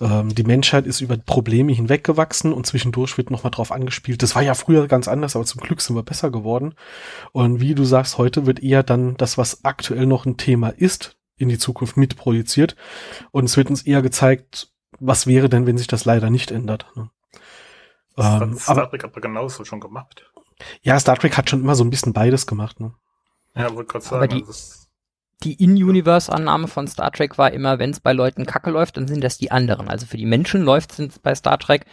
ähm, 0.00 0.32
die 0.32 0.44
Menschheit 0.44 0.86
ist 0.86 1.00
über 1.00 1.16
Probleme 1.16 1.72
hinweggewachsen 1.72 2.52
und 2.52 2.68
zwischendurch 2.68 3.18
wird 3.18 3.32
nochmal 3.32 3.50
drauf 3.50 3.72
angespielt. 3.72 4.22
Das 4.22 4.36
war 4.36 4.42
ja 4.42 4.54
früher 4.54 4.86
ganz 4.86 5.08
anders, 5.08 5.34
aber 5.34 5.44
zum 5.44 5.60
Glück 5.60 5.80
sind 5.80 5.96
wir 5.96 6.04
besser 6.04 6.30
geworden. 6.30 6.74
Und 7.32 7.58
wie 7.58 7.74
du 7.74 7.84
sagst, 7.84 8.16
heute 8.16 8.46
wird 8.46 8.62
eher 8.62 8.84
dann 8.84 9.16
das, 9.16 9.38
was 9.38 9.64
aktuell 9.64 10.06
noch 10.06 10.24
ein 10.24 10.36
Thema 10.36 10.68
ist, 10.68 11.16
in 11.36 11.48
die 11.48 11.58
Zukunft 11.58 11.96
mitprojiziert. 11.96 12.76
Und 13.32 13.46
es 13.46 13.56
wird 13.56 13.70
uns 13.70 13.82
eher 13.82 14.02
gezeigt, 14.02 14.70
was 15.00 15.26
wäre 15.26 15.48
denn, 15.48 15.66
wenn 15.66 15.78
sich 15.78 15.88
das 15.88 16.04
leider 16.04 16.30
nicht 16.30 16.52
ändert. 16.52 16.86
Ne? 16.94 17.10
Das 18.16 18.42
ähm, 18.42 18.52
hat 18.54 18.60
Star 18.60 18.90
Trek 18.90 19.04
aber 19.04 19.20
genauso 19.20 19.64
schon 19.64 19.80
gemacht. 19.80 20.24
Ja, 20.82 20.98
Star 20.98 21.16
Trek 21.16 21.36
hat 21.36 21.50
schon 21.50 21.60
immer 21.60 21.74
so 21.74 21.84
ein 21.84 21.90
bisschen 21.90 22.12
beides 22.12 22.46
gemacht. 22.46 22.80
Ne? 22.80 22.94
Ja, 23.54 23.74
wollte 23.74 23.92
gerade 23.92 24.04
sagen. 24.04 24.16
Aber 24.16 24.28
die, 24.28 24.44
also 24.44 24.86
die 25.44 25.62
In-Universe-Annahme 25.62 26.66
von 26.66 26.88
Star 26.88 27.12
Trek 27.12 27.36
war 27.36 27.52
immer, 27.52 27.78
wenn 27.78 27.90
es 27.90 28.00
bei 28.00 28.12
Leuten 28.12 28.46
kacke 28.46 28.70
läuft, 28.70 28.96
dann 28.96 29.06
sind 29.06 29.22
das 29.22 29.36
die 29.36 29.50
anderen. 29.50 29.88
Also 29.88 30.06
für 30.06 30.16
die 30.16 30.26
Menschen 30.26 30.62
läuft 30.62 30.98
es 30.98 31.18
bei 31.18 31.34
Star 31.34 31.58
Trek, 31.58 31.84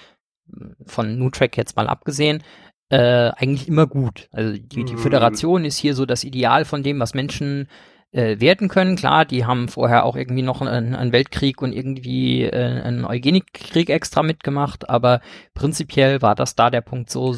von 0.85 1.17
New 1.17 1.29
Trek 1.29 1.57
jetzt 1.57 1.75
mal 1.75 1.87
abgesehen, 1.87 2.43
äh, 2.89 3.31
eigentlich 3.35 3.67
immer 3.67 3.87
gut. 3.87 4.29
Also 4.31 4.53
die, 4.53 4.85
die 4.85 4.93
mhm. 4.93 4.97
Föderation 4.97 5.65
ist 5.65 5.77
hier 5.77 5.95
so 5.95 6.05
das 6.05 6.23
Ideal 6.23 6.63
von 6.63 6.83
dem, 6.83 6.99
was 6.99 7.13
Menschen 7.13 7.67
äh, 8.13 8.39
werden 8.39 8.69
können. 8.69 8.95
Klar, 8.95 9.25
die 9.25 9.45
haben 9.45 9.67
vorher 9.67 10.05
auch 10.05 10.15
irgendwie 10.15 10.43
noch 10.43 10.61
einen, 10.61 10.95
einen 10.95 11.11
Weltkrieg 11.11 11.61
und 11.61 11.73
irgendwie 11.73 12.43
äh, 12.43 12.81
einen 12.81 13.05
Eugenikkrieg 13.05 13.89
extra 13.89 14.23
mitgemacht, 14.23 14.89
aber 14.89 15.19
prinzipiell 15.53 16.21
war 16.21 16.35
das 16.35 16.55
da 16.55 16.69
der 16.69 16.81
Punkt 16.81 17.09
so, 17.09 17.35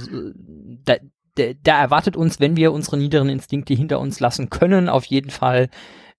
da, 0.84 0.96
da, 1.63 1.82
erwartet 1.82 2.15
uns, 2.15 2.39
wenn 2.39 2.55
wir 2.58 2.72
unsere 2.72 2.98
niederen 2.98 3.29
Instinkte 3.29 3.74
hinter 3.74 4.00
uns 4.00 4.20
lassen 4.20 4.50
können, 4.50 4.89
auf 4.89 5.05
jeden 5.05 5.32
Fall 5.32 5.70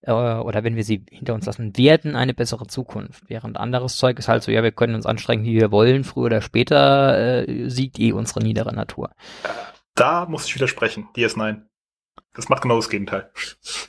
äh, 0.02 0.12
oder 0.12 0.64
wenn 0.64 0.76
wir 0.76 0.84
sie 0.84 1.04
hinter 1.10 1.34
uns 1.34 1.46
lassen 1.46 1.76
werden, 1.76 2.16
eine 2.16 2.34
bessere 2.34 2.66
Zukunft. 2.66 3.24
Während 3.28 3.56
anderes 3.58 3.96
Zeug 3.96 4.18
ist 4.18 4.28
halt 4.28 4.42
so, 4.42 4.50
ja, 4.50 4.62
wir 4.62 4.72
können 4.72 4.94
uns 4.94 5.06
anstrengen, 5.06 5.44
wie 5.44 5.54
wir 5.54 5.70
wollen, 5.70 6.04
früher 6.04 6.26
oder 6.26 6.40
später 6.40 7.46
äh, 7.46 7.68
siegt 7.68 7.98
eh 7.98 8.12
unsere 8.12 8.40
niedere 8.40 8.74
Natur. 8.74 9.10
Da 9.94 10.26
muss 10.26 10.46
ich 10.46 10.54
widersprechen, 10.54 11.08
DS9. 11.14 11.62
Das 12.36 12.50
macht 12.50 12.62
genau 12.62 12.76
das 12.76 12.90
Gegenteil. 12.90 13.30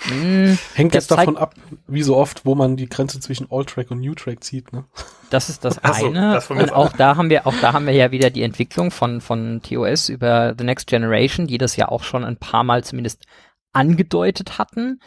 Mm, 0.09 0.53
Hängt 0.73 0.93
jetzt 0.93 1.11
davon 1.11 1.35
ab, 1.35 1.53
wie 1.87 2.01
so 2.01 2.15
oft, 2.15 2.45
wo 2.45 2.55
man 2.55 2.77
die 2.77 2.87
Grenze 2.87 3.19
zwischen 3.19 3.47
All 3.51 3.65
Track 3.65 3.91
und 3.91 3.99
New 3.99 4.15
Track 4.15 4.43
zieht, 4.43 4.71
ne? 4.71 4.85
Das 5.29 5.49
ist 5.49 5.65
das 5.65 5.77
eine. 5.83 6.39
So, 6.39 6.53
das 6.55 6.63
und 6.63 6.73
auch 6.73 6.93
da 6.93 7.17
haben 7.17 7.29
wir, 7.29 7.45
auch 7.45 7.53
da 7.59 7.73
haben 7.73 7.85
wir 7.85 7.93
ja 7.93 8.11
wieder 8.11 8.29
die 8.29 8.43
Entwicklung 8.43 8.89
von, 8.89 9.19
von 9.19 9.61
TOS 9.61 10.07
über 10.07 10.55
The 10.57 10.63
Next 10.63 10.87
Generation, 10.87 11.45
die 11.45 11.57
das 11.57 11.75
ja 11.75 11.89
auch 11.89 12.03
schon 12.03 12.23
ein 12.23 12.37
paar 12.37 12.63
Mal 12.63 12.85
zumindest 12.85 13.25
angedeutet 13.73 14.57
hatten, 14.57 15.01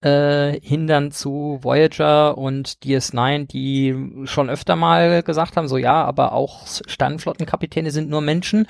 äh, 0.00 0.60
hin 0.60 0.86
dann 0.86 1.10
zu 1.10 1.58
Voyager 1.62 2.38
und 2.38 2.78
DS9, 2.84 3.48
die 3.48 4.26
schon 4.26 4.50
öfter 4.50 4.76
mal 4.76 5.24
gesagt 5.24 5.56
haben, 5.56 5.66
so 5.66 5.78
ja, 5.78 6.04
aber 6.04 6.32
auch 6.32 6.66
Sternenflottenkapitäne 6.86 7.90
sind 7.90 8.08
nur 8.08 8.20
Menschen 8.20 8.68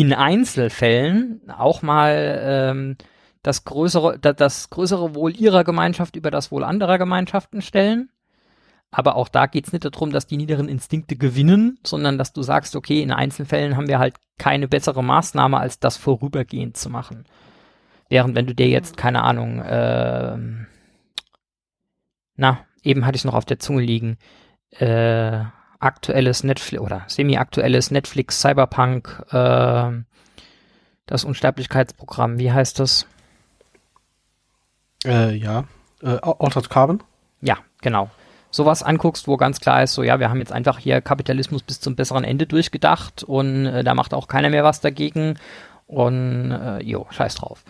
in 0.00 0.12
Einzelfällen 0.12 1.40
auch 1.48 1.80
mal 1.80 2.38
ähm, 2.42 2.96
das 3.42 3.64
größere, 3.64 4.18
das 4.18 4.68
größere 4.68 5.14
Wohl 5.14 5.34
ihrer 5.34 5.64
Gemeinschaft 5.64 6.16
über 6.16 6.30
das 6.30 6.52
Wohl 6.52 6.64
anderer 6.64 6.98
Gemeinschaften 6.98 7.62
stellen. 7.62 8.10
Aber 8.90 9.16
auch 9.16 9.28
da 9.28 9.46
geht 9.46 9.66
es 9.66 9.72
nicht 9.72 9.86
darum, 9.86 10.10
dass 10.10 10.26
die 10.26 10.36
niederen 10.36 10.68
Instinkte 10.68 11.16
gewinnen, 11.16 11.78
sondern 11.82 12.18
dass 12.18 12.34
du 12.34 12.42
sagst, 12.42 12.76
okay, 12.76 13.00
in 13.00 13.10
Einzelfällen 13.10 13.76
haben 13.78 13.88
wir 13.88 13.98
halt 13.98 14.16
keine 14.36 14.68
bessere 14.68 15.02
Maßnahme, 15.02 15.58
als 15.58 15.80
das 15.80 15.96
vorübergehend 15.96 16.76
zu 16.76 16.90
machen. 16.90 17.24
Während 18.10 18.34
wenn 18.34 18.46
du 18.46 18.54
dir 18.54 18.68
jetzt, 18.68 18.98
keine 18.98 19.22
Ahnung, 19.22 19.62
äh, 19.62 20.36
na, 22.36 22.58
eben 22.82 23.06
hatte 23.06 23.16
ich 23.16 23.24
noch 23.24 23.34
auf 23.34 23.46
der 23.46 23.58
Zunge 23.58 23.80
liegen, 23.80 24.18
äh, 24.72 25.44
aktuelles 25.80 26.44
Netflix 26.44 26.82
oder 26.82 27.04
semi-aktuelles 27.06 27.90
Netflix 27.90 28.40
Cyberpunk, 28.40 29.24
äh, 29.30 29.90
das 31.06 31.24
Unsterblichkeitsprogramm, 31.24 32.38
wie 32.38 32.52
heißt 32.52 32.80
das? 32.80 33.06
Äh, 35.04 35.36
ja, 35.36 35.64
äh, 36.02 36.18
Altered 36.22 36.70
Carbon? 36.70 37.02
Ja, 37.40 37.58
genau. 37.80 38.10
Sowas 38.50 38.82
anguckst, 38.82 39.28
wo 39.28 39.36
ganz 39.36 39.60
klar 39.60 39.82
ist, 39.82 39.92
so 39.92 40.02
ja, 40.02 40.18
wir 40.18 40.30
haben 40.30 40.38
jetzt 40.38 40.52
einfach 40.52 40.78
hier 40.78 41.00
Kapitalismus 41.00 41.62
bis 41.62 41.80
zum 41.80 41.94
besseren 41.94 42.24
Ende 42.24 42.46
durchgedacht 42.46 43.22
und 43.22 43.66
äh, 43.66 43.84
da 43.84 43.94
macht 43.94 44.14
auch 44.14 44.28
keiner 44.28 44.50
mehr 44.50 44.64
was 44.64 44.80
dagegen 44.80 45.38
und 45.86 46.50
äh, 46.52 46.82
jo, 46.82 47.06
scheiß 47.10 47.36
drauf. 47.36 47.64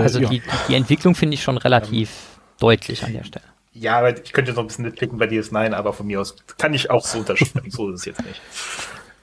Also 0.00 0.20
ja. 0.20 0.28
die, 0.28 0.42
die 0.68 0.74
Entwicklung 0.74 1.14
finde 1.14 1.34
ich 1.34 1.42
schon 1.42 1.58
relativ 1.58 2.10
ähm, 2.10 2.42
deutlich 2.58 3.04
an 3.04 3.12
der 3.12 3.24
Stelle. 3.24 3.44
Ja, 3.74 3.98
aber 3.98 4.22
ich 4.22 4.32
könnte 4.32 4.50
jetzt 4.50 4.56
noch 4.56 4.64
ein 4.64 4.68
bisschen 4.68 4.84
mitklicken 4.84 5.18
bei 5.18 5.26
DS9, 5.26 5.72
aber 5.72 5.92
von 5.92 6.06
mir 6.06 6.20
aus 6.20 6.36
kann 6.58 6.74
ich 6.74 6.90
auch 6.90 7.04
so 7.04 7.20
unterschreiben. 7.20 7.70
so 7.70 7.90
ist 7.90 8.00
es 8.00 8.04
jetzt 8.04 8.24
nicht. 8.24 8.40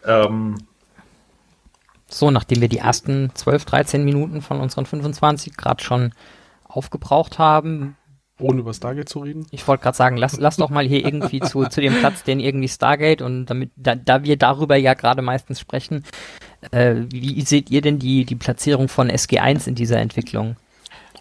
Ähm, 0.06 0.58
so, 2.08 2.32
nachdem 2.32 2.62
wir 2.62 2.70
die 2.70 2.80
ersten 2.80 3.32
12, 3.36 3.66
13 3.66 4.04
Minuten 4.04 4.42
von 4.42 4.60
unseren 4.60 4.88
25 4.88 5.56
gerade 5.56 5.84
schon 5.84 6.12
aufgebraucht 6.64 7.38
haben. 7.38 7.96
Ohne 8.40 8.62
über 8.62 8.74
Stargate 8.74 9.10
zu 9.10 9.20
reden? 9.20 9.46
Ich 9.52 9.68
wollte 9.68 9.84
gerade 9.84 9.98
sagen, 9.98 10.18
lass, 10.18 10.38
lass 10.38 10.58
doch 10.58 10.70
mal 10.70 10.88
hier 10.88 11.06
irgendwie 11.06 11.40
zu, 11.42 11.66
zu 11.66 11.82
dem 11.82 11.94
Platz, 12.00 12.24
den 12.24 12.40
irgendwie 12.40 12.70
Stargate 12.70 13.22
und 13.22 13.46
damit, 13.48 13.72
da, 13.76 13.96
da 13.96 14.24
wir 14.24 14.38
darüber 14.38 14.76
ja 14.78 14.94
gerade 14.94 15.22
meistens 15.22 15.60
sprechen, 15.60 16.04
äh, 16.72 16.96
wie 17.10 17.42
seht 17.42 17.70
ihr 17.70 17.82
denn 17.82 18.00
die, 18.00 18.26
die 18.26 18.36
Platzierung 18.36 18.88
von 18.88 19.10
SG1 19.10 19.68
in 19.68 19.76
dieser 19.76 20.00
Entwicklung? 20.00 20.56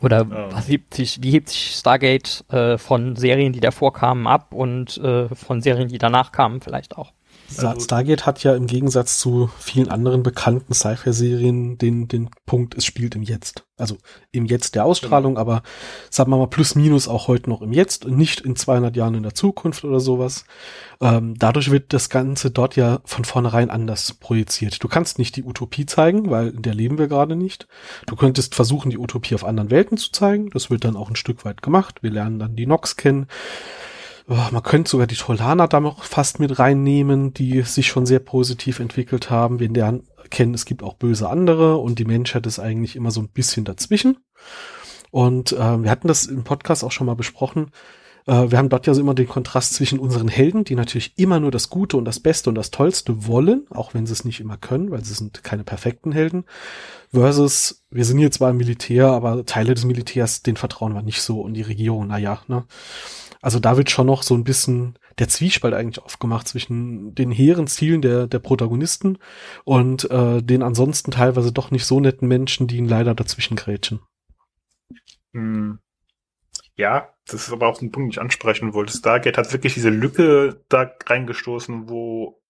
Oder 0.00 0.26
oh. 0.30 0.54
was 0.54 0.68
hebt 0.68 0.94
sich, 0.94 1.22
wie 1.22 1.30
hebt 1.30 1.48
sich 1.48 1.74
Stargate 1.76 2.44
äh, 2.50 2.78
von 2.78 3.16
Serien, 3.16 3.52
die 3.52 3.60
davor 3.60 3.92
kamen, 3.92 4.26
ab 4.26 4.54
und 4.54 4.96
äh, 4.98 5.28
von 5.34 5.60
Serien, 5.60 5.88
die 5.88 5.98
danach 5.98 6.32
kamen, 6.32 6.60
vielleicht 6.60 6.96
auch? 6.96 7.12
Also 7.56 7.80
Stargate 7.80 8.26
hat 8.26 8.42
ja 8.44 8.54
im 8.54 8.66
Gegensatz 8.66 9.18
zu 9.18 9.50
vielen 9.58 9.88
anderen 9.88 10.22
bekannten 10.22 10.74
Sci-Fi-Serien 10.74 11.78
den, 11.78 12.06
den 12.06 12.28
Punkt, 12.44 12.76
es 12.76 12.84
spielt 12.84 13.14
im 13.14 13.22
Jetzt. 13.22 13.64
Also 13.78 13.96
im 14.32 14.44
Jetzt 14.44 14.74
der 14.74 14.84
Ausstrahlung, 14.84 15.34
genau. 15.34 15.40
aber 15.40 15.62
sagen 16.10 16.30
wir 16.30 16.36
mal 16.36 16.48
plus 16.48 16.74
minus 16.74 17.08
auch 17.08 17.26
heute 17.28 17.48
noch 17.48 17.62
im 17.62 17.72
Jetzt 17.72 18.04
und 18.04 18.16
nicht 18.16 18.40
in 18.40 18.54
200 18.54 18.94
Jahren 18.96 19.14
in 19.14 19.22
der 19.22 19.34
Zukunft 19.34 19.84
oder 19.84 20.00
sowas. 20.00 20.44
Ähm, 21.00 21.36
dadurch 21.38 21.70
wird 21.70 21.92
das 21.92 22.10
Ganze 22.10 22.50
dort 22.50 22.76
ja 22.76 23.00
von 23.04 23.24
vornherein 23.24 23.70
anders 23.70 24.14
projiziert. 24.14 24.82
Du 24.82 24.88
kannst 24.88 25.18
nicht 25.18 25.36
die 25.36 25.44
Utopie 25.44 25.86
zeigen, 25.86 26.30
weil 26.30 26.48
in 26.48 26.62
der 26.62 26.74
leben 26.74 26.98
wir 26.98 27.08
gerade 27.08 27.36
nicht. 27.36 27.66
Du 28.06 28.16
könntest 28.16 28.54
versuchen, 28.54 28.90
die 28.90 28.98
Utopie 28.98 29.34
auf 29.34 29.44
anderen 29.44 29.70
Welten 29.70 29.96
zu 29.96 30.12
zeigen. 30.12 30.50
Das 30.50 30.70
wird 30.70 30.84
dann 30.84 30.96
auch 30.96 31.08
ein 31.08 31.16
Stück 31.16 31.44
weit 31.44 31.62
gemacht. 31.62 32.02
Wir 32.02 32.10
lernen 32.10 32.38
dann 32.38 32.56
die 32.56 32.66
Nox 32.66 32.96
kennen 32.96 33.26
man 34.28 34.62
könnte 34.62 34.90
sogar 34.90 35.06
die 35.06 35.16
Tolaner 35.16 35.68
da 35.68 35.80
noch 35.80 36.04
fast 36.04 36.38
mit 36.38 36.58
reinnehmen, 36.58 37.32
die 37.32 37.62
sich 37.62 37.86
schon 37.86 38.04
sehr 38.04 38.18
positiv 38.18 38.78
entwickelt 38.78 39.30
haben. 39.30 39.58
Wir 39.58 39.70
lernen 39.70 40.06
kennen, 40.30 40.52
es 40.52 40.66
gibt 40.66 40.82
auch 40.82 40.94
böse 40.94 41.28
andere 41.28 41.78
und 41.78 41.98
die 41.98 42.04
Menschheit 42.04 42.46
ist 42.46 42.58
eigentlich 42.58 42.96
immer 42.96 43.10
so 43.10 43.20
ein 43.20 43.30
bisschen 43.30 43.64
dazwischen. 43.64 44.18
Und 45.10 45.52
äh, 45.52 45.82
wir 45.82 45.90
hatten 45.90 46.08
das 46.08 46.26
im 46.26 46.44
Podcast 46.44 46.84
auch 46.84 46.92
schon 46.92 47.06
mal 47.06 47.16
besprochen. 47.16 47.70
Äh, 48.28 48.50
wir 48.50 48.58
haben 48.58 48.68
dort 48.68 48.86
ja 48.86 48.94
so 48.94 49.00
immer 49.00 49.14
den 49.14 49.26
Kontrast 49.26 49.74
zwischen 49.74 49.98
unseren 49.98 50.28
Helden, 50.28 50.64
die 50.64 50.74
natürlich 50.74 51.14
immer 51.16 51.40
nur 51.40 51.50
das 51.50 51.70
Gute 51.70 51.96
und 51.96 52.04
das 52.04 52.20
Beste 52.20 52.50
und 52.50 52.54
das 52.54 52.70
Tollste 52.70 53.26
wollen, 53.26 53.66
auch 53.70 53.94
wenn 53.94 54.06
sie 54.06 54.12
es 54.12 54.24
nicht 54.24 54.40
immer 54.40 54.58
können, 54.58 54.90
weil 54.90 55.04
sie 55.04 55.14
sind 55.14 55.42
keine 55.42 55.64
perfekten 55.64 56.12
Helden, 56.12 56.44
versus 57.10 57.86
wir 57.90 58.04
sind 58.04 58.18
hier 58.18 58.30
zwar 58.30 58.50
im 58.50 58.58
Militär, 58.58 59.08
aber 59.08 59.46
Teile 59.46 59.74
des 59.74 59.86
Militärs, 59.86 60.42
den 60.42 60.56
vertrauen 60.56 60.94
wir 60.94 61.02
nicht 61.02 61.22
so 61.22 61.40
und 61.40 61.54
die 61.54 61.62
Regierung, 61.62 62.06
naja, 62.06 62.42
ne. 62.46 62.64
Also 63.40 63.60
da 63.60 63.76
wird 63.76 63.88
schon 63.88 64.08
noch 64.08 64.24
so 64.24 64.34
ein 64.34 64.42
bisschen 64.42 64.98
der 65.20 65.28
Zwiespalt 65.28 65.72
eigentlich 65.72 66.04
aufgemacht 66.04 66.48
zwischen 66.48 67.14
den 67.14 67.30
hehren 67.30 67.68
Zielen 67.68 68.02
der, 68.02 68.26
der 68.26 68.40
Protagonisten 68.40 69.18
und 69.64 70.10
äh, 70.10 70.42
den 70.42 70.64
ansonsten 70.64 71.12
teilweise 71.12 71.52
doch 71.52 71.70
nicht 71.70 71.86
so 71.86 72.00
netten 72.00 72.26
Menschen, 72.26 72.66
die 72.66 72.78
ihn 72.78 72.88
leider 72.88 73.14
dazwischen 73.14 73.56
grätschen. 73.56 74.00
Hm. 75.32 75.78
Ja, 76.78 77.12
das 77.26 77.48
ist 77.48 77.52
aber 77.52 77.66
auch 77.66 77.82
ein 77.82 77.90
Punkt, 77.90 78.06
den 78.06 78.10
ich 78.12 78.20
ansprechen 78.20 78.72
wollte. 78.72 78.96
Stargate 78.96 79.36
hat 79.36 79.52
wirklich 79.52 79.74
diese 79.74 79.90
Lücke 79.90 80.64
da 80.68 80.92
reingestoßen, 81.06 81.88
wo 81.88 82.40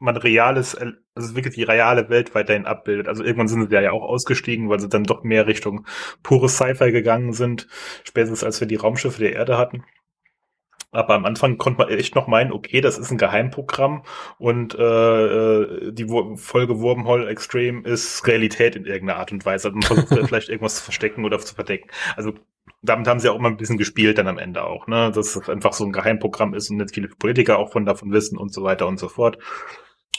man 0.00 0.16
reales, 0.16 0.76
also 1.14 1.36
wirklich 1.36 1.54
die 1.54 1.62
reale 1.62 2.08
Welt 2.08 2.34
weiterhin 2.34 2.66
abbildet. 2.66 3.06
Also 3.06 3.22
irgendwann 3.22 3.46
sind 3.46 3.70
sie 3.70 3.76
ja 3.76 3.92
auch 3.92 4.02
ausgestiegen, 4.02 4.68
weil 4.68 4.80
sie 4.80 4.88
dann 4.88 5.04
doch 5.04 5.22
mehr 5.22 5.46
Richtung 5.46 5.86
pures 6.24 6.56
Sci-Fi 6.56 6.90
gegangen 6.90 7.32
sind, 7.32 7.68
spätestens 8.02 8.42
als 8.42 8.60
wir 8.60 8.66
die 8.66 8.76
Raumschiffe 8.76 9.20
der 9.20 9.34
Erde 9.34 9.58
hatten. 9.58 9.84
Aber 10.90 11.14
am 11.14 11.24
Anfang 11.24 11.58
konnte 11.58 11.78
man 11.78 11.88
echt 11.90 12.16
noch 12.16 12.26
meinen, 12.26 12.50
okay, 12.50 12.80
das 12.80 12.98
ist 12.98 13.12
ein 13.12 13.18
Geheimprogramm 13.18 14.04
und 14.38 14.74
äh, 14.74 14.82
äh 14.82 15.92
die 15.92 16.06
Folge 16.36 16.80
Wormhole 16.80 17.28
Extreme 17.28 17.86
ist 17.86 18.26
Realität 18.26 18.74
in 18.74 18.86
irgendeiner 18.86 19.20
Art 19.20 19.30
und 19.30 19.44
Weise. 19.44 19.70
Man 19.70 19.82
versucht 19.82 20.08
vielleicht 20.26 20.48
irgendwas 20.48 20.76
zu 20.76 20.82
verstecken 20.82 21.24
oder 21.24 21.38
zu 21.38 21.54
verdecken. 21.54 21.90
Also 22.16 22.34
damit 22.82 23.08
haben 23.08 23.20
sie 23.20 23.28
auch 23.28 23.36
immer 23.36 23.48
ein 23.48 23.56
bisschen 23.56 23.78
gespielt 23.78 24.18
dann 24.18 24.28
am 24.28 24.38
Ende 24.38 24.64
auch, 24.64 24.86
ne? 24.86 25.10
Dass 25.12 25.36
es 25.36 25.48
einfach 25.48 25.72
so 25.72 25.84
ein 25.84 25.92
Geheimprogramm 25.92 26.54
ist 26.54 26.70
und 26.70 26.76
nicht 26.76 26.94
viele 26.94 27.08
Politiker 27.08 27.58
auch 27.58 27.72
von 27.72 27.84
davon 27.84 28.12
wissen 28.12 28.38
und 28.38 28.52
so 28.52 28.62
weiter 28.62 28.86
und 28.86 28.98
so 28.98 29.08
fort. 29.08 29.38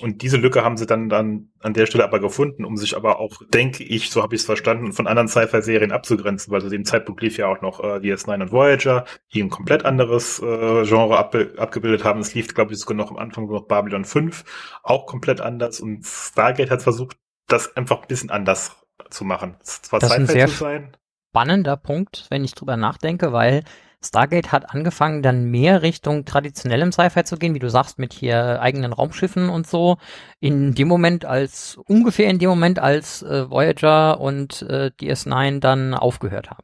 Und 0.01 0.21
diese 0.21 0.37
Lücke 0.37 0.63
haben 0.63 0.77
sie 0.77 0.85
dann, 0.85 1.09
dann 1.09 1.49
an 1.59 1.73
der 1.73 1.85
Stelle 1.85 2.05
aber 2.05 2.19
gefunden, 2.19 2.63
um 2.63 2.77
sich 2.77 2.95
aber 2.95 3.19
auch, 3.19 3.41
denke 3.53 3.83
ich, 3.83 4.09
so 4.09 4.23
habe 4.23 4.33
ich 4.33 4.41
es 4.41 4.45
verstanden, 4.45 4.93
von 4.93 5.07
anderen 5.07 5.27
Sci-Fi-Serien 5.27 5.91
abzugrenzen, 5.91 6.51
weil 6.53 6.61
zu 6.61 6.69
dem 6.69 6.85
Zeitpunkt 6.85 7.21
lief 7.21 7.37
ja 7.37 7.47
auch 7.47 7.61
noch 7.61 7.81
äh, 7.81 7.97
DS9 7.97 8.41
und 8.41 8.51
Voyager, 8.51 9.05
die 9.33 9.43
ein 9.43 9.49
komplett 9.49 9.85
anderes 9.85 10.39
äh, 10.39 10.85
Genre 10.85 11.17
ab, 11.17 11.35
abgebildet 11.57 12.03
haben. 12.03 12.21
Es 12.21 12.33
lief, 12.33 12.53
glaube 12.53 12.73
ich, 12.73 12.79
sogar 12.79 12.95
noch 12.95 13.11
am 13.11 13.17
Anfang 13.17 13.47
noch 13.47 13.67
Babylon 13.67 14.05
5, 14.05 14.79
auch 14.83 15.05
komplett 15.05 15.41
anders. 15.41 15.81
Und 15.81 16.05
Stargate 16.05 16.71
hat 16.71 16.81
versucht, 16.81 17.17
das 17.47 17.75
einfach 17.75 18.01
ein 18.01 18.07
bisschen 18.07 18.29
anders 18.29 18.77
zu 19.09 19.25
machen. 19.25 19.57
Ist 19.61 19.93
ein 19.93 20.27
Sci-Fi 20.27 20.45
zu 20.45 20.55
sein. 20.55 20.97
Spannender 21.29 21.77
Punkt, 21.77 22.25
wenn 22.29 22.43
ich 22.43 22.55
drüber 22.55 22.77
nachdenke, 22.77 23.31
weil 23.31 23.63
Stargate 24.01 24.51
hat 24.51 24.73
angefangen, 24.73 25.21
dann 25.21 25.45
mehr 25.45 25.81
Richtung 25.81 26.23
traditionellem 26.23 26.91
Sci-Fi 26.91 27.25
zu 27.25 27.37
gehen, 27.37 27.53
wie 27.53 27.59
du 27.59 27.69
sagst, 27.69 27.99
mit 27.99 28.13
hier 28.13 28.61
eigenen 28.61 28.93
Raumschiffen 28.93 29.49
und 29.49 29.67
so. 29.67 29.97
In 30.39 30.73
dem 30.73 30.87
Moment 30.87 31.25
als, 31.25 31.77
ungefähr 31.85 32.29
in 32.29 32.39
dem 32.39 32.49
Moment, 32.49 32.79
als 32.79 33.21
äh, 33.23 33.49
Voyager 33.49 34.21
und 34.21 34.61
äh, 34.63 34.91
DS9 34.99 35.59
dann 35.59 35.93
aufgehört 35.93 36.49
haben. 36.49 36.63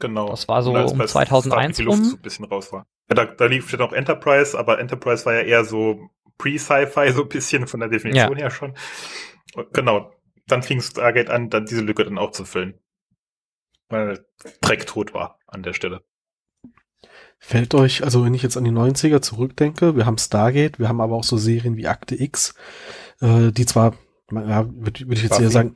Genau. 0.00 0.28
Das 0.28 0.48
war 0.48 0.62
so 0.62 0.72
um 0.72 0.98
bei 0.98 1.06
2001 1.06 1.76
Stargate 1.76 1.78
die 1.78 1.82
Luft 1.82 1.98
rum. 1.98 2.04
so 2.04 2.16
ein 2.16 2.22
bisschen 2.22 2.44
raus 2.44 2.72
war. 2.72 2.86
Ja, 3.08 3.16
da, 3.16 3.24
da 3.24 3.46
lief 3.46 3.72
ja 3.72 3.78
noch 3.78 3.92
Enterprise, 3.92 4.58
aber 4.58 4.78
Enterprise 4.78 5.24
war 5.24 5.34
ja 5.34 5.40
eher 5.40 5.64
so 5.64 6.10
Pre-Sci-Fi, 6.38 7.12
so 7.12 7.22
ein 7.22 7.28
bisschen 7.28 7.66
von 7.66 7.80
der 7.80 7.88
Definition 7.88 8.36
her 8.36 8.50
schon. 8.50 8.74
Genau. 9.72 10.12
Dann 10.46 10.62
fing 10.62 10.80
Stargate 10.80 11.30
an, 11.30 11.48
dann 11.48 11.64
diese 11.64 11.80
Lücke 11.80 12.04
dann 12.04 12.18
auch 12.18 12.32
zu 12.32 12.44
füllen. 12.44 12.78
Weil 13.90 14.24
Dreck 14.62 14.86
tot 14.86 15.12
war 15.12 15.38
an 15.46 15.62
der 15.62 15.74
Stelle. 15.74 16.02
Fällt 17.38 17.74
euch, 17.74 18.04
also 18.04 18.24
wenn 18.24 18.34
ich 18.34 18.42
jetzt 18.42 18.56
an 18.56 18.64
die 18.64 18.70
90er 18.70 19.20
zurückdenke, 19.20 19.96
wir 19.96 20.06
haben 20.06 20.18
Stargate, 20.18 20.78
wir 20.78 20.88
haben 20.88 21.00
aber 21.00 21.16
auch 21.16 21.24
so 21.24 21.36
Serien 21.38 21.76
wie 21.76 21.86
Akte 21.86 22.20
X, 22.20 22.54
äh, 23.20 23.50
die 23.50 23.66
zwar, 23.66 23.94
ja, 24.30 24.66
würde 24.68 25.06
würd 25.06 25.12
ich 25.12 25.22
jetzt 25.22 25.30
Buffy. 25.30 25.44
eher 25.44 25.50
sagen, 25.50 25.74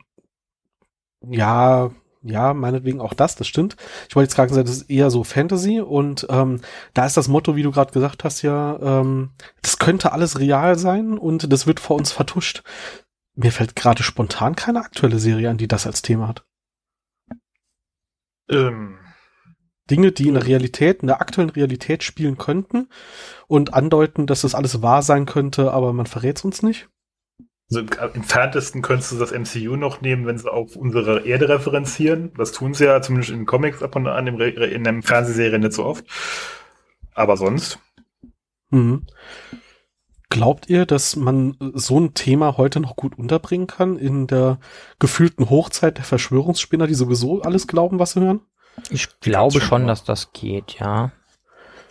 ja, 1.27 1.91
ja, 2.21 2.53
meinetwegen 2.53 3.01
auch 3.01 3.13
das, 3.13 3.35
das 3.35 3.47
stimmt. 3.47 3.75
Ich 4.09 4.15
wollte 4.15 4.25
jetzt 4.27 4.35
gerade 4.35 4.53
sagen, 4.53 4.65
das 4.67 4.77
ist 4.77 4.89
eher 4.89 5.09
so 5.11 5.23
Fantasy 5.23 5.81
und 5.81 6.25
ähm, 6.29 6.61
da 6.93 7.05
ist 7.05 7.17
das 7.17 7.27
Motto, 7.27 7.55
wie 7.55 7.63
du 7.63 7.71
gerade 7.71 7.91
gesagt 7.91 8.23
hast, 8.23 8.41
ja, 8.43 8.79
ähm, 8.81 9.31
das 9.61 9.79
könnte 9.79 10.11
alles 10.11 10.39
real 10.39 10.77
sein 10.77 11.17
und 11.17 11.51
das 11.51 11.67
wird 11.67 11.79
vor 11.79 11.97
uns 11.97 12.11
vertuscht. 12.11 12.63
Mir 13.35 13.51
fällt 13.51 13.75
gerade 13.75 14.03
spontan 14.03 14.55
keine 14.55 14.79
aktuelle 14.79 15.19
Serie 15.19 15.49
an, 15.49 15.57
die 15.57 15.67
das 15.67 15.85
als 15.85 16.01
Thema 16.01 16.27
hat. 16.27 16.45
Ähm, 18.49 18.99
Dinge, 19.89 20.11
die 20.11 20.27
in 20.27 20.33
der 20.33 20.47
Realität, 20.47 21.01
in 21.01 21.07
der 21.07 21.21
aktuellen 21.21 21.51
Realität 21.51 22.03
spielen 22.03 22.37
könnten 22.37 22.89
und 23.47 23.73
andeuten, 23.73 24.25
dass 24.25 24.41
das 24.41 24.55
alles 24.55 24.81
wahr 24.81 25.03
sein 25.03 25.25
könnte, 25.25 25.71
aber 25.71 25.93
man 25.93 26.07
verrät 26.07 26.37
es 26.37 26.45
uns 26.45 26.63
nicht. 26.63 26.89
Also 27.69 27.81
im 27.81 27.89
entferntesten 28.13 28.81
könntest 28.81 29.11
du 29.11 29.17
das 29.17 29.31
MCU 29.31 29.75
noch 29.75 30.01
nehmen, 30.01 30.25
wenn 30.25 30.37
sie 30.37 30.51
auf 30.51 30.75
unsere 30.75 31.25
Erde 31.25 31.49
referenzieren. 31.49 32.31
Das 32.37 32.51
tun 32.51 32.73
sie 32.73 32.85
ja 32.85 33.01
zumindest 33.01 33.31
in 33.31 33.39
den 33.39 33.45
Comics 33.45 33.81
ab 33.81 33.95
und 33.95 34.07
an, 34.07 34.27
in 34.27 34.83
der 34.83 35.03
Fernsehserie 35.03 35.59
nicht 35.59 35.73
so 35.73 35.85
oft. 35.85 36.05
Aber 37.13 37.37
sonst, 37.37 37.79
Mhm. 38.71 39.05
Glaubt 40.35 40.69
ihr, 40.69 40.85
dass 40.85 41.15
man 41.15 41.55
so 41.75 41.97
ein 41.97 42.13
Thema 42.13 42.57
heute 42.57 42.81
noch 42.81 42.97
gut 42.97 43.17
unterbringen 43.17 43.67
kann 43.67 43.97
in 43.97 44.27
der 44.27 44.59
gefühlten 44.99 45.49
Hochzeit 45.49 45.95
der 45.97 46.03
Verschwörungsspinner, 46.03 46.87
die 46.87 46.93
sowieso 46.93 47.41
alles 47.41 47.67
glauben, 47.67 47.99
was 47.99 48.11
sie 48.11 48.19
hören? 48.19 48.41
Ich 48.89 49.21
glaube 49.21 49.53
schon 49.53 49.61
schon, 49.61 49.81
immer. 49.83 49.91
dass 49.93 50.03
das 50.03 50.33
geht, 50.33 50.77
ja. 50.77 51.13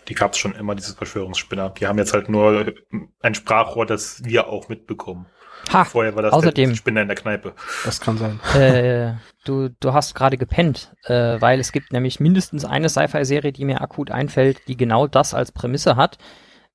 die 0.07 0.13
gab 0.13 0.33
es 0.33 0.37
schon 0.37 0.53
immer, 0.53 0.75
diese 0.75 0.93
Verschwörungsspinner. 0.93 1.71
Die 1.71 1.87
haben 1.87 1.97
jetzt 1.97 2.13
halt 2.13 2.29
nur 2.29 2.71
ein 3.23 3.33
Sprachrohr, 3.33 3.87
das 3.87 4.23
wir 4.23 4.47
auch 4.47 4.69
mitbekommen. 4.69 5.25
Ha, 5.73 5.83
Vorher 5.83 6.15
war 6.15 6.21
das 6.21 6.31
außerdem- 6.31 6.69
der 6.69 6.75
Spinner 6.75 7.01
in 7.01 7.07
der 7.07 7.17
Kneipe. 7.17 7.55
Das 7.83 7.99
kann 7.99 8.19
sein. 8.19 8.39
äh, 8.53 9.13
du, 9.43 9.69
du 9.79 9.93
hast 9.93 10.13
gerade 10.13 10.37
gepennt, 10.37 10.93
äh, 11.05 11.41
weil 11.41 11.59
es 11.59 11.71
gibt 11.71 11.91
nämlich 11.91 12.19
mindestens 12.19 12.63
eine 12.63 12.89
Sci-Fi-Serie, 12.89 13.53
die 13.53 13.65
mir 13.65 13.81
akut 13.81 14.11
einfällt, 14.11 14.67
die 14.67 14.77
genau 14.77 15.07
das 15.07 15.33
als 15.33 15.51
Prämisse 15.51 15.95
hat 15.95 16.19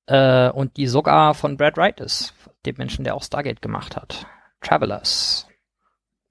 äh, 0.07 0.49
und 0.49 0.77
die 0.77 0.87
sogar 0.87 1.33
von 1.33 1.57
Brad 1.57 1.77
Wright 1.77 1.99
ist, 1.99 2.33
dem 2.65 2.75
Menschen, 2.77 3.03
der 3.03 3.15
auch 3.15 3.23
Stargate 3.23 3.61
gemacht 3.61 3.95
hat. 3.95 4.25
Travelers. 4.61 5.47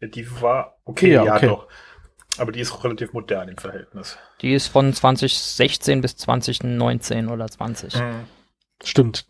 Ja, 0.01 0.09
Die 0.09 0.41
war 0.41 0.77
okay, 0.85 1.13
Ja, 1.13 1.25
ja, 1.25 1.37
okay. 1.37 1.47
doch. 1.47 1.69
Aber 2.39 2.53
die 2.53 2.61
ist 2.61 2.73
auch 2.73 2.85
relativ 2.85 3.13
modern 3.13 3.49
im 3.49 3.59
Verhältnis. 3.59 4.17
Die 4.41 4.55
ist 4.55 4.69
von 4.69 4.93
2016 4.93 6.01
bis 6.01 6.17
2019 6.17 7.29
oder 7.29 7.49
20. 7.49 7.95
Stimmt. 8.83 9.27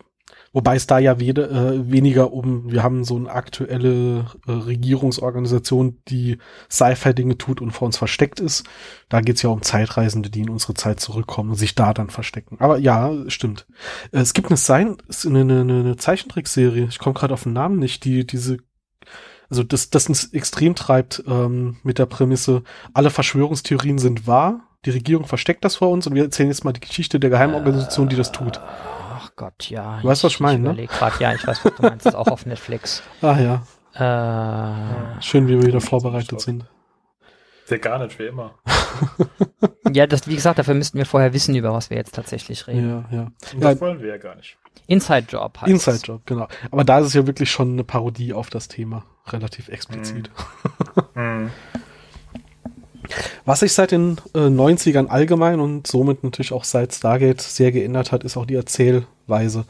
Wobei 0.52 0.74
es 0.74 0.88
da 0.88 0.98
ja 0.98 1.20
wede, 1.20 1.48
äh, 1.48 1.92
weniger 1.92 2.32
um, 2.32 2.72
wir 2.72 2.82
haben 2.82 3.04
so 3.04 3.16
eine 3.16 3.30
aktuelle 3.30 4.26
äh, 4.48 4.50
Regierungsorganisation, 4.50 5.98
die 6.08 6.38
Sci-Fi-Dinge 6.68 7.38
tut 7.38 7.60
und 7.60 7.70
vor 7.70 7.86
uns 7.86 7.96
versteckt 7.96 8.40
ist. 8.40 8.64
Da 9.08 9.20
geht's 9.20 9.42
ja 9.42 9.50
um 9.50 9.62
Zeitreisende, 9.62 10.28
die 10.28 10.40
in 10.40 10.50
unsere 10.50 10.74
Zeit 10.74 10.98
zurückkommen 10.98 11.50
und 11.50 11.56
sich 11.56 11.76
da 11.76 11.94
dann 11.94 12.10
verstecken. 12.10 12.56
Aber 12.58 12.78
ja, 12.78 13.12
stimmt. 13.28 13.66
Äh, 14.10 14.18
es 14.18 14.34
gibt 14.34 14.48
eine, 14.48 14.56
Sein 14.56 14.96
eine, 15.24 15.40
eine, 15.40 15.60
eine 15.60 15.96
Zeichentrickserie, 15.96 16.86
ich 16.88 16.98
komme 16.98 17.14
gerade 17.14 17.34
auf 17.34 17.44
den 17.44 17.52
Namen 17.52 17.78
nicht, 17.78 18.04
die 18.04 18.26
diese 18.26 18.58
also 19.48 19.64
das, 19.64 19.90
das 19.90 20.08
uns 20.08 20.32
extrem 20.32 20.76
treibt 20.76 21.24
ähm, 21.26 21.78
mit 21.82 21.98
der 21.98 22.06
Prämisse, 22.06 22.62
alle 22.94 23.10
Verschwörungstheorien 23.10 23.98
sind 23.98 24.28
wahr, 24.28 24.60
die 24.84 24.90
Regierung 24.90 25.26
versteckt 25.26 25.64
das 25.64 25.76
vor 25.76 25.90
uns 25.90 26.06
und 26.06 26.14
wir 26.14 26.22
erzählen 26.22 26.48
jetzt 26.48 26.64
mal 26.64 26.72
die 26.72 26.80
Geschichte 26.80 27.20
der 27.20 27.30
Geheimorganisation, 27.30 28.08
die 28.08 28.16
das 28.16 28.32
tut. 28.32 28.60
Gott, 29.40 29.70
ja. 29.70 30.00
Du 30.02 30.08
weißt, 30.08 30.22
was 30.24 30.32
ich 30.32 30.40
meine, 30.40 30.58
ne? 30.58 30.68
überleg 30.72 30.90
grad, 30.90 31.18
ja, 31.18 31.32
ich 31.32 31.46
weiß, 31.46 31.64
was 31.64 31.74
du 31.74 31.82
meinst. 31.82 32.04
ist 32.04 32.14
auch 32.14 32.26
auf 32.28 32.44
Netflix. 32.44 33.02
Ah 33.22 33.38
ja, 33.40 33.62
Äh, 35.18 35.22
schön, 35.22 35.48
wie 35.48 35.58
wir 35.58 35.66
wieder 35.66 35.80
vorbereitet 35.80 36.38
sind. 36.42 36.66
Sehr 37.64 37.78
gar 37.78 38.04
nicht, 38.04 38.18
wie 38.18 38.24
immer. 38.26 38.56
ja, 39.94 40.06
das, 40.06 40.28
wie 40.28 40.34
gesagt, 40.34 40.58
dafür 40.58 40.74
müssten 40.74 40.98
wir 40.98 41.06
vorher 41.06 41.32
wissen, 41.32 41.54
über 41.54 41.72
was 41.72 41.88
wir 41.88 41.96
jetzt 41.96 42.14
tatsächlich 42.14 42.66
reden. 42.66 43.06
Ja, 43.10 43.16
ja. 43.16 43.22
Und 43.54 43.62
Ja. 43.62 43.70
das 43.70 43.80
wollen 43.80 44.00
wir 44.02 44.08
ja 44.08 44.18
gar 44.18 44.34
nicht. 44.34 44.58
Inside 44.86 45.26
Job 45.30 45.58
heißt 45.58 45.70
Inside. 45.70 46.00
Job, 46.04 46.20
genau. 46.26 46.46
Aber 46.70 46.84
da 46.84 46.98
ist 46.98 47.06
es 47.06 47.14
ja 47.14 47.26
wirklich 47.26 47.50
schon 47.50 47.72
eine 47.72 47.84
Parodie 47.84 48.34
auf 48.34 48.50
das 48.50 48.68
Thema. 48.68 49.04
Relativ 49.28 49.68
explizit. 49.68 50.30
Mhm. 51.14 51.50
Was 53.44 53.60
sich 53.60 53.72
seit 53.72 53.90
den 53.92 54.18
äh, 54.34 54.38
90ern 54.40 55.06
allgemein 55.08 55.58
und 55.60 55.86
somit 55.86 56.22
natürlich 56.22 56.52
auch 56.52 56.64
seit 56.64 56.92
Stargate 56.94 57.40
sehr 57.40 57.72
geändert 57.72 58.12
hat, 58.12 58.22
ist 58.24 58.36
auch 58.36 58.46
die 58.46 58.56
Erzählweise. 59.30 59.64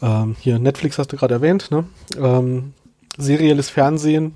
Ähm, 0.00 0.36
hier, 0.40 0.58
Netflix 0.58 0.98
hast 0.98 1.12
du 1.12 1.16
gerade 1.16 1.34
erwähnt, 1.34 1.70
ne? 1.70 1.84
Ähm, 2.18 2.72
serielles 3.16 3.68
Fernsehen 3.68 4.34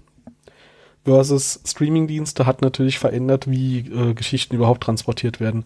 versus 1.05 1.61
Streamingdienste 1.65 2.47
hat 2.47 2.63
natürlich 2.63 2.99
verändert, 2.99 3.51
wie 3.51 3.79
äh, 3.79 4.15
Geschichten 4.15 4.55
überhaupt 4.55 4.85
transportiert 4.85 5.41
werden. 5.41 5.65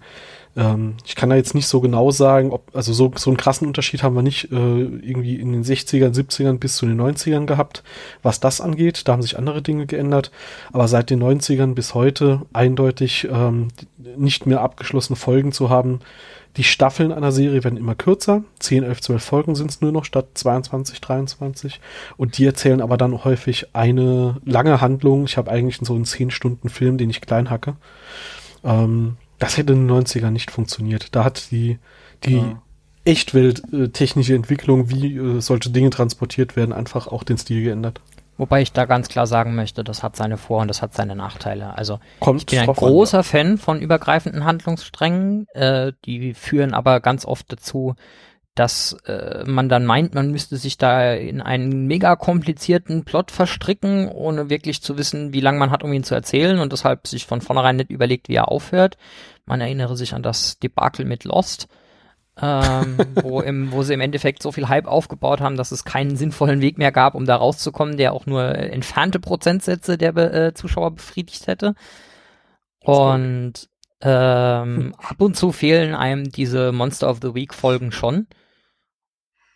Ähm, 0.55 0.95
ich 1.05 1.15
kann 1.15 1.29
da 1.29 1.37
jetzt 1.37 1.55
nicht 1.55 1.67
so 1.67 1.81
genau 1.81 2.11
sagen, 2.11 2.51
ob, 2.53 2.75
also 2.75 2.93
so, 2.93 3.13
so 3.17 3.31
einen 3.31 3.37
krassen 3.37 3.67
Unterschied 3.67 4.03
haben 4.03 4.15
wir 4.15 4.23
nicht 4.23 4.51
äh, 4.51 4.55
irgendwie 4.55 5.37
in 5.37 5.53
den 5.53 5.65
60ern, 5.65 6.15
70ern 6.15 6.59
bis 6.59 6.77
zu 6.77 6.87
den 6.87 7.01
90ern 7.01 7.47
gehabt, 7.47 7.83
was 8.23 8.41
das 8.41 8.61
angeht. 8.63 9.03
Da 9.09 9.13
haben 9.13 9.23
sich 9.23 9.39
andere 9.39 9.61
Dinge 9.61 9.87
geändert. 9.87 10.31
Aber 10.73 10.89
seit 10.89 11.11
den 11.11 11.23
90ern 11.23 11.75
bis 11.75 11.95
heute 11.95 12.43
eindeutig 12.55 13.29
ähm, 13.31 13.69
nicht 14.17 14.47
mehr 14.47 14.63
abgeschlossene 14.63 15.17
Folgen 15.17 15.53
zu 15.53 15.69
haben. 15.69 16.01
Die 16.57 16.65
Staffeln 16.65 17.13
einer 17.13 17.33
Serie 17.33 17.65
werden 17.65 17.77
immer 17.77 17.95
kürzer. 17.95 18.43
10, 18.61 18.83
11, 18.83 19.01
12 19.03 19.25
Folgen 19.25 19.55
sind 19.55 19.71
es 19.71 19.81
nur 19.81 19.93
noch 19.93 20.05
statt 20.05 20.29
22, 20.35 21.01
23. 21.01 21.81
Und 22.17 22.39
die 22.39 22.47
erzählen 22.47 22.81
aber 22.81 22.97
dann 22.97 23.25
häufig 23.25 23.75
eine 23.75 24.37
lange 24.45 24.81
Handlung. 24.81 25.25
Ich 25.25 25.37
habe 25.37 25.51
eigentlich 25.51 25.79
so 25.83 25.95
einen 25.95 26.07
10 26.07 26.31
Stunden 26.31 26.69
Film, 26.71 26.97
den 26.97 27.11
ich 27.11 27.21
klein 27.21 27.51
hacke. 27.51 27.77
Ähm, 28.65 29.17
das 29.39 29.59
hätte 29.59 29.75
in 29.75 29.87
den 29.87 29.97
90ern 30.05 30.31
nicht 30.31 30.51
funktioniert. 30.51 31.15
Da 31.15 31.25
hat 31.25 31.51
die, 31.51 31.79
die 32.25 32.37
Ja. 32.37 32.63
Echtwelt 33.05 33.63
äh, 33.73 33.91
technische 33.91 34.35
Entwicklung, 34.35 34.91
wie 34.91 35.17
äh, 35.17 35.41
solche 35.41 35.71
Dinge 35.71 35.91
transportiert 35.91 36.57
werden, 36.57 36.73
einfach 36.73 37.07
auch 37.07 37.23
den 37.23 37.39
Stil 37.39 37.63
geändert. 37.63 38.01
Wobei 38.39 38.63
ich 38.63 38.73
da 38.73 38.85
ganz 38.85 39.09
klar 39.09 39.27
sagen 39.27 39.55
möchte, 39.55 39.83
das 39.83 40.03
hat 40.03 40.17
seine 40.17 40.37
Vor- 40.37 40.61
und 40.61 40.69
das 40.69 40.83
hat 40.83 40.95
seine 40.95 41.17
Nachteile. 41.17 41.77
Also 41.77 42.01
Kommt 42.21 42.43
ich 42.43 42.47
bin 42.47 42.59
ein 42.59 42.67
drauf 42.67 42.83
an, 42.83 42.89
großer 42.89 43.23
Fan 43.23 43.59
von 43.59 43.81
übergreifenden 43.81 44.45
Handlungssträngen. 44.45 45.47
Äh, 45.55 45.93
die 46.05 46.35
führen 46.35 46.75
aber 46.75 47.01
ganz 47.01 47.25
oft 47.25 47.51
dazu, 47.51 47.95
dass 48.57 48.95
äh, 49.07 49.45
man 49.47 49.69
dann 49.69 49.85
meint, 49.85 50.15
man 50.15 50.31
müsste 50.31 50.57
sich 50.57 50.79
da 50.79 51.13
in 51.13 51.43
einen 51.43 51.87
mega 51.87 52.17
komplizierten 52.17 53.05
Plot 53.05 53.31
verstricken, 53.31 54.09
ohne 54.09 54.49
wirklich 54.49 54.83
zu 54.83 54.97
wissen, 54.97 55.35
wie 55.35 55.41
lange 55.41 55.59
man 55.59 55.71
hat, 55.71 55.83
um 55.83 55.93
ihn 55.93 56.05
zu 56.05 56.15
erzählen 56.15 56.59
und 56.59 56.73
deshalb 56.73 57.07
sich 57.07 57.27
von 57.27 57.43
vornherein 57.43 57.77
nicht 57.77 57.91
überlegt, 57.91 58.29
wie 58.29 58.35
er 58.35 58.51
aufhört. 58.51 58.97
Man 59.45 59.61
erinnere 59.61 59.97
sich 59.97 60.15
an 60.15 60.23
das 60.23 60.59
Debakel 60.59 61.05
mit 61.05 61.25
Lost, 61.25 61.69
ähm, 62.41 62.99
wo, 63.23 63.41
im, 63.43 63.73
wo 63.73 63.83
sie 63.83 63.95
im 63.95 64.01
Endeffekt 64.01 64.43
so 64.43 64.53
viel 64.53 64.69
Hype 64.69 64.87
aufgebaut 64.87 65.41
haben, 65.41 65.57
dass 65.57 65.73
es 65.73 65.85
keinen 65.85 66.17
sinnvollen 66.17 66.61
Weg 66.61 66.79
mehr 66.79 66.93
gab, 66.93 67.15
um 67.15 67.25
da 67.25 67.37
rauszukommen, 67.37 67.97
der 67.97 68.13
auch 68.13 68.27
nur 68.27 68.55
entfernte 68.55 69.21
Prozentsätze 69.21 69.99
der 69.99 70.13
Be 70.13 70.33
äh, 70.33 70.55
Zuschauer 70.55 70.93
befriedigt 70.93 71.47
hätte. 71.47 71.75
Und 72.81 73.69
ähm, 74.03 74.95
ab 74.99 75.21
und 75.21 75.37
zu 75.37 75.53
fehlen 75.53 75.95
einem 75.95 76.31
diese 76.31 76.73
Monster 76.73 77.09
of 77.11 77.19
the 77.23 77.35
Week 77.35 77.55
Folgen 77.55 77.93
schon. 77.93 78.27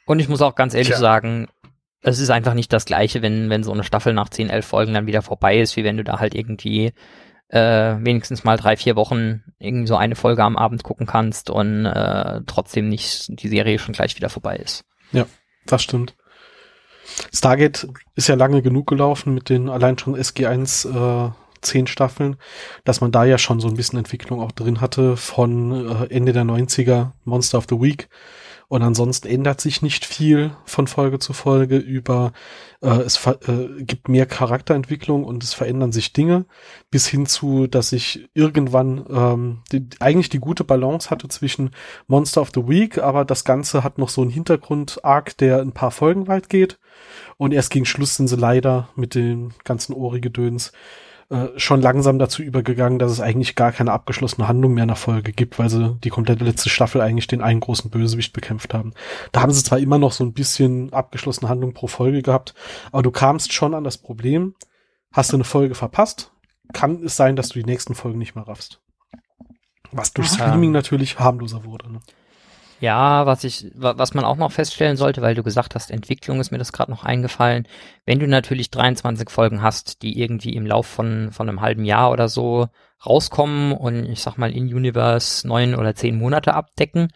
Und 0.07 0.19
ich 0.19 0.29
muss 0.29 0.43
auch 0.43 0.55
ganz 0.55 0.75
ehrlich 0.75 0.88
Tja. 0.88 0.99
sagen, 0.99 1.49
es 2.03 2.19
ist 2.19 2.31
einfach 2.31 2.55
nicht 2.55 2.73
das 2.73 2.87
gleiche, 2.87 3.23
wenn, 3.23 3.51
wenn 3.51 3.62
so 3.62 3.73
eine 3.73 3.85
Staffel 3.85 4.14
nach 4.14 4.31
10, 4.31 4.49
11 4.49 4.66
Folgen 4.66 4.95
dann 4.95 5.07
wieder 5.07 5.23
vorbei 5.23 5.61
ist, 5.61 5.77
wie 5.77 5.85
wenn 5.85 5.99
du 5.99 6.05
da 6.05 6.19
halt 6.19 6.35
irgendwie 6.35 6.93
äh, 7.50 7.96
wenigstens 8.00 8.44
mal 8.44 8.56
drei, 8.56 8.76
vier 8.76 8.96
Wochen 8.96 9.42
irgendwie 9.58 9.88
so 9.88 9.96
eine 9.96 10.14
Folge 10.14 10.42
am 10.44 10.56
Abend 10.56 10.84
gucken 10.84 11.06
kannst 11.06 11.50
und 11.50 11.84
äh, 11.84 12.40
trotzdem 12.46 12.88
nicht 12.88 13.26
die 13.42 13.48
Serie 13.48 13.78
schon 13.78 13.94
gleich 13.94 14.16
wieder 14.16 14.28
vorbei 14.28 14.56
ist. 14.56 14.84
Das 15.66 15.82
stimmt. 15.82 16.14
Stargate 17.32 17.88
ist 18.14 18.28
ja 18.28 18.36
lange 18.36 18.62
genug 18.62 18.86
gelaufen 18.86 19.34
mit 19.34 19.48
den 19.48 19.68
allein 19.68 19.98
schon 19.98 20.16
SG1 20.16 21.28
äh, 21.28 21.32
zehn 21.60 21.86
Staffeln, 21.86 22.36
dass 22.84 23.00
man 23.00 23.12
da 23.12 23.24
ja 23.24 23.36
schon 23.36 23.60
so 23.60 23.68
ein 23.68 23.74
bisschen 23.74 23.98
Entwicklung 23.98 24.40
auch 24.40 24.52
drin 24.52 24.80
hatte 24.80 25.16
von 25.16 25.88
äh, 25.88 26.06
Ende 26.14 26.32
der 26.32 26.44
90er 26.44 27.10
Monster 27.24 27.58
of 27.58 27.66
the 27.68 27.80
Week 27.80 28.08
und 28.70 28.83
ansonsten 28.83 29.26
ändert 29.26 29.61
sich 29.61 29.83
nicht 29.83 30.04
viel 30.06 30.52
von 30.64 30.87
Folge 30.87 31.18
zu 31.18 31.33
Folge 31.33 31.76
über, 31.76 32.33
äh, 32.80 33.00
es 33.00 33.26
äh, 33.26 33.83
gibt 33.83 34.09
mehr 34.09 34.26
Charakterentwicklung 34.26 35.24
und 35.24 35.42
es 35.42 35.54
verändern 35.54 35.90
sich 35.90 36.12
Dinge, 36.12 36.46
bis 36.88 37.09
hin 37.09 37.26
zu, 37.26 37.66
dass 37.66 37.90
ich 37.90 38.30
irgendwann 38.33 39.04
ähm, 39.11 39.62
die, 39.72 39.88
eigentlich 39.98 40.28
die 40.28 40.38
gute 40.38 40.62
Balance 40.62 41.11
hatte 41.11 41.26
zwischen 41.26 41.70
Monster 42.06 42.42
of 42.42 42.52
the 42.54 42.68
Week, 42.68 42.98
aber 42.98 43.24
das 43.24 43.44
Ganze 43.44 43.83
hat 43.83 43.98
noch 43.98 44.09
so 44.09 44.22
einen 44.22 44.30
Hintergrund-Arc, 44.30 45.37
der 45.38 45.62
ein 45.62 45.72
paar 45.72 45.90
Folgen 45.90 46.28
weit 46.28 46.48
geht. 46.48 46.78
Und 47.38 47.52
erst 47.52 47.70
gegen 47.72 47.87
Schluss 47.87 48.14
sind 48.14 48.28
sie 48.28 48.37
leider 48.37 48.88
mit 48.94 49.16
den 49.16 49.52
ganzen 49.64 49.94
Ohrigedöns 49.94 50.70
äh, 51.31 51.49
schon 51.57 51.81
langsam 51.81 52.19
dazu 52.19 52.43
übergegangen, 52.43 52.99
dass 52.99 53.12
es 53.12 53.21
eigentlich 53.21 53.55
gar 53.55 53.71
keine 53.71 53.93
abgeschlossene 53.93 54.49
Handlung 54.49 54.75
mehr 54.75 54.83
in 54.83 54.88
der 54.88 54.97
Folge 54.97 55.33
gibt, 55.33 55.61
weil 55.61 55.71
sie 55.71 55.97
die 56.03 56.11
komplette 56.11 56.45
letzte 56.45 56.69
Staffel 56.69 57.01
eigentlich 57.01 57.29
den 57.29 57.40
einen 57.40 57.61
großen 57.61 57.88
Bösewicht 57.88 58.33
bekämpft 58.33 58.75
haben. 58.75 58.95
Da 59.31 59.40
haben 59.40 59.53
sie 59.53 59.62
zwar 59.62 59.79
immer 59.79 59.99
noch 59.99 60.11
so 60.11 60.25
ein 60.25 60.33
bisschen 60.33 60.93
abgeschlossene 60.93 61.49
Handlung 61.49 61.73
pro 61.73 61.87
Folge 61.87 62.23
gehabt, 62.23 62.55
aber 62.90 63.05
du 63.05 63.12
kamst 63.12 63.53
schon 63.53 63.75
an 63.75 63.85
das 63.85 63.97
Problem, 63.97 64.57
hast 65.12 65.31
du 65.31 65.37
eine 65.37 65.45
Folge 65.45 65.77
verpasst, 65.77 66.33
kann 66.73 67.05
es 67.05 67.16
sein, 67.16 67.37
dass 67.37 67.51
du 67.51 67.61
die 67.61 67.64
nächsten 67.64 67.95
Folgen 67.95 68.19
nicht 68.19 68.35
mehr 68.35 68.49
raffst. 68.49 68.81
Was 69.93 70.12
durch 70.12 70.29
Streaming 70.29 70.73
natürlich 70.73 71.21
harmloser 71.21 71.64
wurde. 71.64 71.93
Ne? 71.93 72.01
Ja, 72.81 73.27
was 73.27 73.45
ich, 73.45 73.71
was 73.75 74.14
man 74.14 74.25
auch 74.25 74.37
noch 74.37 74.53
feststellen 74.53 74.97
sollte, 74.97 75.21
weil 75.21 75.35
du 75.35 75.43
gesagt 75.43 75.75
hast, 75.75 75.90
Entwicklung 75.90 76.40
ist 76.40 76.51
mir 76.51 76.57
das 76.57 76.73
gerade 76.73 76.90
noch 76.90 77.05
eingefallen. 77.05 77.69
Wenn 78.07 78.19
du 78.19 78.27
natürlich 78.27 78.71
23 78.71 79.29
Folgen 79.29 79.61
hast, 79.61 80.01
die 80.03 80.19
irgendwie 80.19 80.57
im 80.57 80.64
Lauf 80.64 80.87
von, 80.87 81.31
von 81.31 81.47
einem 81.49 81.61
halben 81.61 81.85
Jahr 81.85 82.11
oder 82.11 82.29
so 82.31 82.69
rauskommen 83.05 83.73
und 83.73 84.07
ich 84.07 84.23
sag 84.23 84.38
mal 84.38 84.51
in 84.51 84.75
Universe 84.75 85.47
neun 85.47 85.75
oder 85.75 85.95
zehn 85.95 86.16
Monate 86.16 86.55
abdecken, 86.55 87.09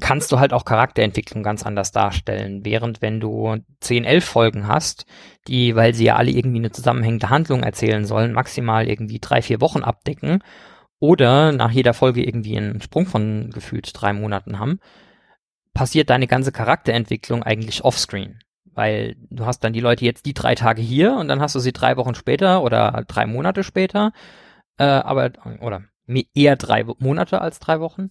kannst 0.00 0.30
du 0.30 0.38
halt 0.38 0.52
auch 0.52 0.64
Charakterentwicklung 0.64 1.42
ganz 1.42 1.66
anders 1.66 1.90
darstellen. 1.90 2.64
Während 2.64 3.02
wenn 3.02 3.18
du 3.18 3.56
10, 3.80 4.04
11 4.04 4.24
Folgen 4.24 4.68
hast, 4.68 5.04
die, 5.48 5.74
weil 5.74 5.94
sie 5.94 6.04
ja 6.04 6.16
alle 6.16 6.30
irgendwie 6.30 6.58
eine 6.58 6.70
zusammenhängende 6.70 7.30
Handlung 7.30 7.64
erzählen 7.64 8.04
sollen, 8.04 8.32
maximal 8.32 8.88
irgendwie 8.88 9.18
drei, 9.18 9.42
vier 9.42 9.60
Wochen 9.60 9.82
abdecken 9.82 10.42
oder 11.00 11.52
nach 11.52 11.70
jeder 11.70 11.94
Folge 11.94 12.24
irgendwie 12.24 12.56
einen 12.56 12.80
Sprung 12.80 13.06
von 13.06 13.50
gefühlt 13.50 13.90
drei 13.94 14.12
Monaten 14.12 14.58
haben, 14.58 14.80
passiert 15.74 16.10
deine 16.10 16.26
ganze 16.26 16.52
Charakterentwicklung 16.52 17.42
eigentlich 17.42 17.84
offscreen. 17.84 18.40
Weil 18.64 19.16
du 19.30 19.46
hast 19.46 19.60
dann 19.60 19.72
die 19.72 19.80
Leute 19.80 20.04
jetzt 20.04 20.26
die 20.26 20.34
drei 20.34 20.54
Tage 20.54 20.82
hier 20.82 21.14
und 21.14 21.28
dann 21.28 21.40
hast 21.40 21.54
du 21.54 21.60
sie 21.60 21.72
drei 21.72 21.96
Wochen 21.96 22.14
später 22.14 22.62
oder 22.62 23.04
drei 23.06 23.26
Monate 23.26 23.64
später, 23.64 24.12
äh, 24.78 24.84
aber, 24.84 25.32
oder 25.60 25.82
eher 26.34 26.56
drei 26.56 26.84
Monate 26.98 27.40
als 27.40 27.58
drei 27.58 27.80
Wochen. 27.80 28.10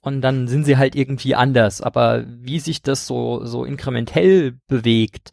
Und 0.00 0.20
dann 0.20 0.46
sind 0.46 0.64
sie 0.64 0.76
halt 0.76 0.94
irgendwie 0.94 1.34
anders. 1.34 1.80
Aber 1.80 2.24
wie 2.26 2.60
sich 2.60 2.82
das 2.82 3.06
so, 3.06 3.44
so 3.44 3.64
inkrementell 3.64 4.58
bewegt, 4.68 5.30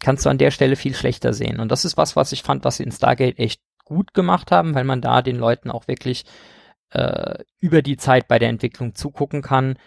kannst 0.00 0.26
du 0.26 0.30
an 0.30 0.38
der 0.38 0.50
Stelle 0.50 0.76
viel 0.76 0.94
schlechter 0.94 1.32
sehen. 1.32 1.60
Und 1.60 1.70
das 1.70 1.84
ist 1.84 1.96
was, 1.96 2.16
was 2.16 2.32
ich 2.32 2.42
fand, 2.42 2.64
was 2.64 2.76
sie 2.76 2.82
in 2.82 2.92
Stargate 2.92 3.38
echt 3.38 3.60
gut 3.84 4.14
gemacht 4.14 4.50
haben, 4.50 4.74
weil 4.74 4.84
man 4.84 5.00
da 5.00 5.22
den 5.22 5.36
Leuten 5.36 5.70
auch 5.70 5.88
wirklich 5.88 6.24
äh, 6.90 7.38
über 7.60 7.82
die 7.82 7.96
Zeit 7.96 8.28
bei 8.28 8.38
der 8.38 8.48
Entwicklung 8.48 8.94
zugucken 8.94 9.42
kann. 9.42 9.78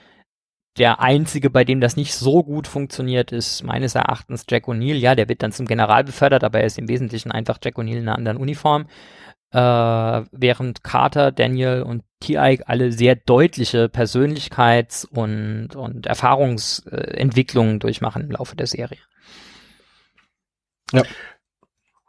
Der 0.78 1.00
einzige, 1.00 1.50
bei 1.50 1.64
dem 1.64 1.80
das 1.80 1.96
nicht 1.96 2.14
so 2.16 2.44
gut 2.44 2.68
funktioniert, 2.68 3.32
ist 3.32 3.64
meines 3.64 3.96
Erachtens 3.96 4.46
Jack 4.50 4.68
O'Neill. 4.68 4.96
Ja, 4.96 5.16
der 5.16 5.30
wird 5.30 5.42
dann 5.42 5.54
zum 5.54 5.68
General 5.68 6.04
befördert, 6.04 6.44
aber 6.44 6.60
er 6.60 6.66
ist 6.66 6.78
im 6.78 6.90
Wesentlichen 6.90 7.32
einfach 7.32 7.60
Jack 7.64 7.78
O'Neill 7.78 7.98
in 7.98 8.10
einer 8.10 8.18
anderen 8.18 8.38
Uniform. 8.38 8.88
Äh, 9.52 9.58
während 9.58 10.84
Carter, 10.84 11.32
Daniel 11.32 11.84
und 11.84 12.04
T.I. 12.20 12.62
alle 12.66 12.92
sehr 12.92 13.16
deutliche 13.16 13.86
Persönlichkeits- 13.86 15.08
und, 15.08 15.78
und 15.78 16.08
Erfahrungsentwicklungen 16.08 17.80
durchmachen 17.80 18.24
im 18.24 18.32
Laufe 18.32 18.58
der 18.58 18.68
Serie. 18.68 19.00
Ja. 20.92 21.04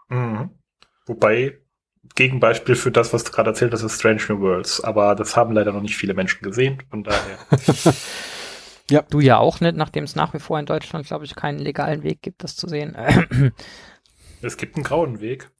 Mhm. 0.09 0.51
Wobei 1.07 1.59
Gegenbeispiel 2.17 2.75
für 2.75 2.91
das, 2.91 3.13
was 3.13 3.23
du 3.25 3.31
gerade 3.31 3.51
erzählt 3.51 3.73
hast, 3.73 3.83
ist 3.83 3.99
Strange 3.99 4.23
New 4.29 4.41
Worlds. 4.41 4.83
Aber 4.83 5.15
das 5.15 5.37
haben 5.37 5.53
leider 5.53 5.73
noch 5.73 5.83
nicht 5.83 5.97
viele 5.97 6.15
Menschen 6.15 6.43
gesehen. 6.43 6.83
Von 6.91 7.05
daher. 7.05 7.39
ja. 8.91 9.03
Du 9.03 9.21
ja 9.21 9.39
auch 9.39 9.61
nicht, 9.61 9.77
nachdem 9.77 10.05
es 10.05 10.17
nach 10.17 10.35
wie 10.35 10.41
vor 10.41 10.59
in 10.59 10.67
Deutschland, 10.67 11.07
glaube 11.07 11.25
ich, 11.25 11.37
keinen 11.37 11.61
legalen 11.61 12.03
Weg 12.03 12.23
gibt, 12.23 12.43
das 12.43 12.57
zu 12.57 12.67
sehen. 12.67 12.97
es 14.43 14.57
gibt 14.57 14.77
einen 14.77 14.85
grauen 14.85 15.21
Weg. 15.21 15.51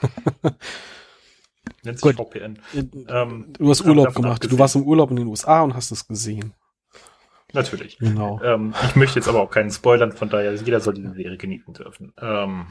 Nennt 1.82 2.00
sich 2.00 2.16
Gut. 2.16 2.16
VPN. 2.16 2.58
Ähm, 3.08 3.52
du 3.58 3.70
hast 3.70 3.84
Urlaub 3.84 4.14
gemacht. 4.14 4.36
Abgesehen. 4.36 4.56
Du 4.56 4.58
warst 4.58 4.76
im 4.76 4.82
Urlaub 4.84 5.10
in 5.10 5.16
den 5.16 5.26
USA 5.26 5.62
und 5.62 5.74
hast 5.74 5.90
es 5.90 6.08
gesehen. 6.08 6.54
Natürlich. 7.52 7.98
Genau. 7.98 8.40
Ähm, 8.42 8.74
ich 8.86 8.96
möchte 8.96 9.18
jetzt 9.18 9.28
aber 9.28 9.40
auch 9.40 9.50
keinen 9.50 9.70
spoilern, 9.70 10.12
von 10.12 10.28
daher, 10.28 10.54
jeder 10.54 10.80
soll 10.80 10.94
diese 10.94 11.12
Serie 11.12 11.36
genießen 11.36 11.72
dürfen. 11.74 12.12
Ähm, 12.20 12.66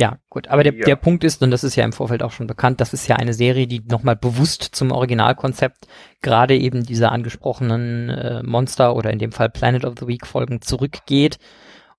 ja, 0.00 0.18
gut. 0.30 0.48
Aber 0.48 0.62
der, 0.62 0.74
ja. 0.74 0.86
der 0.86 0.96
Punkt 0.96 1.24
ist, 1.24 1.42
und 1.42 1.50
das 1.50 1.62
ist 1.62 1.76
ja 1.76 1.84
im 1.84 1.92
Vorfeld 1.92 2.22
auch 2.22 2.32
schon 2.32 2.46
bekannt, 2.46 2.80
das 2.80 2.94
ist 2.94 3.06
ja 3.06 3.16
eine 3.16 3.34
Serie, 3.34 3.66
die 3.66 3.80
nochmal 3.80 4.16
bewusst 4.16 4.62
zum 4.62 4.92
Originalkonzept 4.92 5.86
gerade 6.22 6.56
eben 6.56 6.84
dieser 6.84 7.12
angesprochenen 7.12 8.08
äh, 8.08 8.42
Monster 8.42 8.96
oder 8.96 9.10
in 9.10 9.18
dem 9.18 9.30
Fall 9.30 9.50
Planet 9.50 9.84
of 9.84 9.96
the 10.00 10.06
Week 10.06 10.26
Folgen 10.26 10.62
zurückgeht 10.62 11.38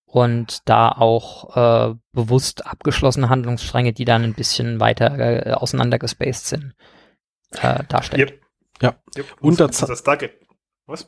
und 0.06 0.68
da 0.68 0.90
auch 0.90 1.56
äh, 1.92 1.96
bewusst 2.12 2.66
abgeschlossene 2.66 3.30
Handlungsstränge, 3.30 3.94
die 3.94 4.06
dann 4.06 4.24
ein 4.24 4.34
bisschen 4.34 4.80
weiter 4.80 5.20
äh, 5.20 5.52
auseinandergespaced 5.52 6.48
sind, 6.48 6.74
äh, 7.62 7.84
darstellt. 7.88 8.32
Yep. 8.32 8.42
Ja. 8.82 8.96
Yep. 9.16 9.26
Und, 9.42 9.52
und 9.52 9.60
das, 9.60 9.78
das 9.78 10.04
Was? 10.88 11.08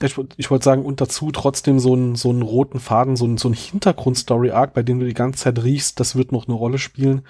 Ich, 0.00 0.18
ich 0.36 0.50
wollte 0.50 0.64
sagen, 0.64 0.84
und 0.84 1.00
dazu 1.00 1.30
trotzdem 1.30 1.78
so 1.78 1.92
einen, 1.92 2.16
so 2.16 2.30
einen 2.30 2.42
roten 2.42 2.80
Faden, 2.80 3.14
so 3.14 3.24
einen, 3.24 3.38
so 3.38 3.48
einen 3.48 3.54
Hintergrund-Story-Arc, 3.54 4.74
bei 4.74 4.82
dem 4.82 4.98
du 4.98 5.06
die 5.06 5.14
ganze 5.14 5.44
Zeit 5.44 5.62
riechst, 5.62 6.00
das 6.00 6.16
wird 6.16 6.32
noch 6.32 6.48
eine 6.48 6.56
Rolle 6.56 6.78
spielen. 6.78 7.22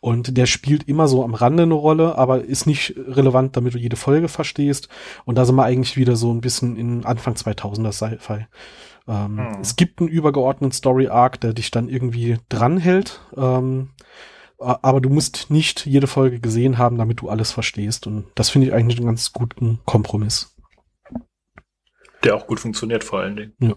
Und 0.00 0.36
der 0.36 0.46
spielt 0.46 0.88
immer 0.88 1.08
so 1.08 1.22
am 1.22 1.34
Rande 1.34 1.64
eine 1.64 1.74
Rolle, 1.74 2.16
aber 2.16 2.42
ist 2.42 2.66
nicht 2.66 2.94
relevant, 2.96 3.56
damit 3.56 3.74
du 3.74 3.78
jede 3.78 3.96
Folge 3.96 4.28
verstehst. 4.28 4.88
Und 5.26 5.36
da 5.36 5.44
sind 5.44 5.56
wir 5.56 5.64
eigentlich 5.64 5.98
wieder 5.98 6.16
so 6.16 6.32
ein 6.32 6.40
bisschen 6.40 6.76
in 6.76 7.04
Anfang 7.04 7.34
2000er 7.34 7.92
Sci-Fi. 7.92 8.46
Ähm, 9.08 9.38
hm. 9.38 9.60
Es 9.60 9.76
gibt 9.76 10.00
einen 10.00 10.08
übergeordneten 10.08 10.72
Story-Arc, 10.72 11.40
der 11.40 11.52
dich 11.52 11.70
dann 11.70 11.90
irgendwie 11.90 12.38
dranhält. 12.48 13.20
Ähm, 13.36 13.90
aber 14.58 15.02
du 15.02 15.10
musst 15.10 15.50
nicht 15.50 15.84
jede 15.84 16.06
Folge 16.06 16.40
gesehen 16.40 16.78
haben, 16.78 16.96
damit 16.96 17.20
du 17.20 17.28
alles 17.28 17.52
verstehst. 17.52 18.06
Und 18.06 18.24
das 18.34 18.48
finde 18.48 18.68
ich 18.68 18.72
eigentlich 18.72 18.96
einen 18.96 19.06
ganz 19.06 19.34
guten 19.34 19.80
Kompromiss. 19.84 20.55
Der 22.26 22.36
auch 22.36 22.46
gut 22.46 22.60
funktioniert 22.60 23.04
vor 23.04 23.20
allen 23.20 23.36
Dingen. 23.36 23.52
Ja. 23.60 23.74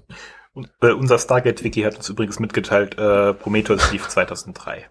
Und, 0.54 0.70
äh, 0.82 0.92
unser 0.92 1.20
Stargate-Wiki 1.20 1.84
hat 1.84 1.96
uns 1.96 2.10
übrigens 2.10 2.40
mitgeteilt, 2.40 2.98
äh, 2.98 3.34
Prometheus 3.34 3.92
lief 3.92 4.08
2003. 4.10 4.90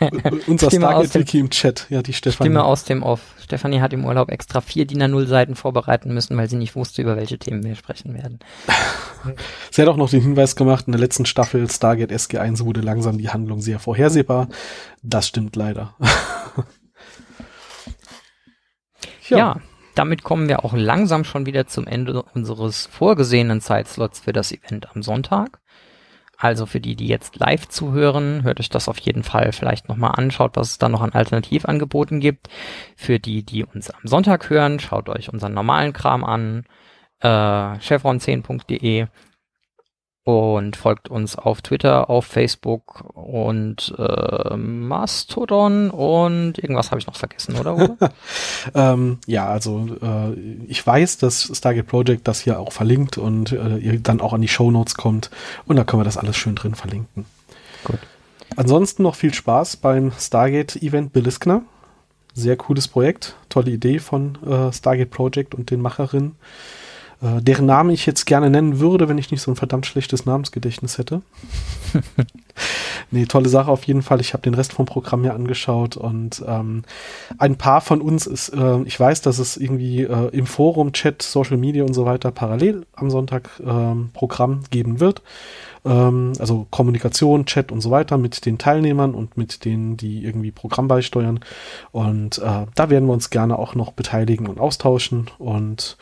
unser 0.46 0.70
Stargate-Wiki 0.70 1.38
im 1.38 1.50
Chat, 1.50 1.86
ja, 1.90 2.02
die 2.02 2.14
Stefanie. 2.14 2.48
Stimme 2.48 2.64
aus 2.64 2.84
dem 2.84 3.02
Off. 3.02 3.20
Stefanie 3.38 3.80
hat 3.80 3.92
im 3.92 4.04
Urlaub 4.04 4.30
extra 4.30 4.60
vier 4.60 4.86
DIN 4.86 5.02
A0 5.02 5.26
Seiten 5.26 5.54
vorbereiten 5.54 6.12
müssen, 6.14 6.36
weil 6.36 6.48
sie 6.48 6.56
nicht 6.56 6.74
wusste, 6.74 7.02
über 7.02 7.16
welche 7.16 7.38
Themen 7.38 7.62
wir 7.62 7.76
sprechen 7.76 8.14
werden. 8.14 8.40
sie 9.70 9.82
hat 9.82 9.88
auch 9.88 9.96
noch 9.96 10.10
den 10.10 10.22
Hinweis 10.22 10.56
gemacht, 10.56 10.86
in 10.86 10.92
der 10.92 11.00
letzten 11.00 11.26
Staffel 11.26 11.70
Stargate 11.70 12.10
SG1 12.10 12.64
wurde 12.64 12.80
langsam 12.80 13.18
die 13.18 13.28
Handlung 13.28 13.60
sehr 13.60 13.78
vorhersehbar. 13.78 14.48
Das 15.02 15.28
stimmt 15.28 15.54
leider. 15.54 15.94
ja. 19.28 19.38
ja 19.38 19.56
damit 19.96 20.22
kommen 20.22 20.48
wir 20.48 20.64
auch 20.64 20.74
langsam 20.74 21.24
schon 21.24 21.46
wieder 21.46 21.66
zum 21.66 21.86
Ende 21.86 22.22
unseres 22.22 22.86
vorgesehenen 22.86 23.60
Zeitslots 23.60 24.20
für 24.20 24.32
das 24.32 24.52
Event 24.52 24.94
am 24.94 25.02
Sonntag. 25.02 25.58
Also 26.38 26.66
für 26.66 26.80
die, 26.80 26.96
die 26.96 27.06
jetzt 27.06 27.36
live 27.36 27.66
zuhören, 27.66 28.42
hört 28.42 28.60
euch 28.60 28.68
das 28.68 28.88
auf 28.88 28.98
jeden 28.98 29.22
Fall 29.22 29.52
vielleicht 29.52 29.88
nochmal 29.88 30.12
an, 30.16 30.30
schaut, 30.30 30.56
was 30.56 30.70
es 30.70 30.78
da 30.78 30.90
noch 30.90 31.00
an 31.00 31.12
Alternativangeboten 31.12 32.20
gibt. 32.20 32.48
Für 32.94 33.18
die, 33.18 33.42
die 33.42 33.64
uns 33.64 33.90
am 33.90 34.02
Sonntag 34.04 34.50
hören, 34.50 34.78
schaut 34.78 35.08
euch 35.08 35.32
unseren 35.32 35.54
normalen 35.54 35.94
Kram 35.94 36.24
an, 36.24 36.64
äh, 37.20 37.28
chevron10.de 37.28 39.06
und 40.26 40.74
folgt 40.74 41.08
uns 41.08 41.36
auf 41.36 41.62
Twitter, 41.62 42.10
auf 42.10 42.24
Facebook 42.24 43.04
und 43.14 43.94
äh, 43.96 44.56
Mastodon 44.56 45.88
und 45.88 46.58
irgendwas 46.58 46.90
habe 46.90 46.98
ich 46.98 47.06
noch 47.06 47.14
vergessen, 47.14 47.54
oder? 47.54 47.96
ähm, 48.74 49.18
ja, 49.26 49.46
also 49.46 49.86
äh, 50.02 50.32
ich 50.66 50.84
weiß, 50.84 51.18
dass 51.18 51.56
Stargate 51.56 51.86
Project 51.86 52.26
das 52.26 52.40
hier 52.40 52.58
auch 52.58 52.72
verlinkt 52.72 53.18
und 53.18 53.52
äh, 53.52 53.76
ihr 53.76 54.00
dann 54.00 54.20
auch 54.20 54.32
an 54.32 54.40
die 54.40 54.48
Show 54.48 54.72
Notes 54.72 54.96
kommt 54.96 55.30
und 55.66 55.76
da 55.76 55.84
können 55.84 56.00
wir 56.00 56.04
das 56.04 56.18
alles 56.18 56.36
schön 56.36 56.56
drin 56.56 56.74
verlinken. 56.74 57.24
Gut. 57.84 58.00
Ansonsten 58.56 59.04
noch 59.04 59.14
viel 59.14 59.32
Spaß 59.32 59.76
beim 59.76 60.10
Stargate 60.18 60.74
Event 60.82 61.12
Beliskner. 61.12 61.62
Sehr 62.34 62.56
cooles 62.56 62.88
Projekt, 62.88 63.36
tolle 63.48 63.70
Idee 63.70 64.00
von 64.00 64.36
äh, 64.44 64.72
Stargate 64.72 65.10
Project 65.10 65.54
und 65.54 65.70
den 65.70 65.80
Macherinnen. 65.80 66.34
Äh, 67.22 67.40
deren 67.40 67.66
Namen 67.66 67.90
ich 67.90 68.04
jetzt 68.06 68.26
gerne 68.26 68.50
nennen 68.50 68.78
würde, 68.78 69.08
wenn 69.08 69.18
ich 69.18 69.30
nicht 69.30 69.40
so 69.40 69.50
ein 69.50 69.56
verdammt 69.56 69.86
schlechtes 69.86 70.26
Namensgedächtnis 70.26 70.98
hätte. 70.98 71.22
nee, 73.10 73.24
tolle 73.24 73.48
Sache 73.48 73.70
auf 73.70 73.84
jeden 73.84 74.02
Fall. 74.02 74.20
Ich 74.20 74.34
habe 74.34 74.42
den 74.42 74.54
Rest 74.54 74.72
vom 74.72 74.86
Programm 74.86 75.22
mir 75.22 75.34
angeschaut 75.34 75.96
und 75.96 76.44
ähm, 76.46 76.82
ein 77.38 77.56
paar 77.56 77.80
von 77.80 78.00
uns 78.02 78.26
ist, 78.26 78.50
äh, 78.50 78.82
ich 78.82 78.98
weiß, 78.98 79.22
dass 79.22 79.38
es 79.38 79.56
irgendwie 79.56 80.02
äh, 80.02 80.28
im 80.28 80.46
Forum, 80.46 80.92
Chat, 80.92 81.22
Social 81.22 81.56
Media 81.56 81.84
und 81.84 81.94
so 81.94 82.04
weiter 82.04 82.30
parallel 82.30 82.86
am 82.94 83.10
Sonntag 83.10 83.48
ähm, 83.64 84.10
Programm 84.12 84.60
geben 84.70 85.00
wird. 85.00 85.22
Ähm, 85.86 86.32
also 86.38 86.66
Kommunikation, 86.70 87.46
Chat 87.46 87.72
und 87.72 87.80
so 87.80 87.90
weiter 87.90 88.18
mit 88.18 88.44
den 88.44 88.58
Teilnehmern 88.58 89.14
und 89.14 89.38
mit 89.38 89.64
denen, 89.64 89.96
die 89.96 90.24
irgendwie 90.24 90.50
Programm 90.50 90.88
beisteuern. 90.88 91.40
Und 91.92 92.38
äh, 92.38 92.66
da 92.74 92.90
werden 92.90 93.06
wir 93.06 93.14
uns 93.14 93.30
gerne 93.30 93.58
auch 93.58 93.74
noch 93.74 93.92
beteiligen 93.92 94.48
und 94.48 94.60
austauschen 94.60 95.30
und 95.38 95.96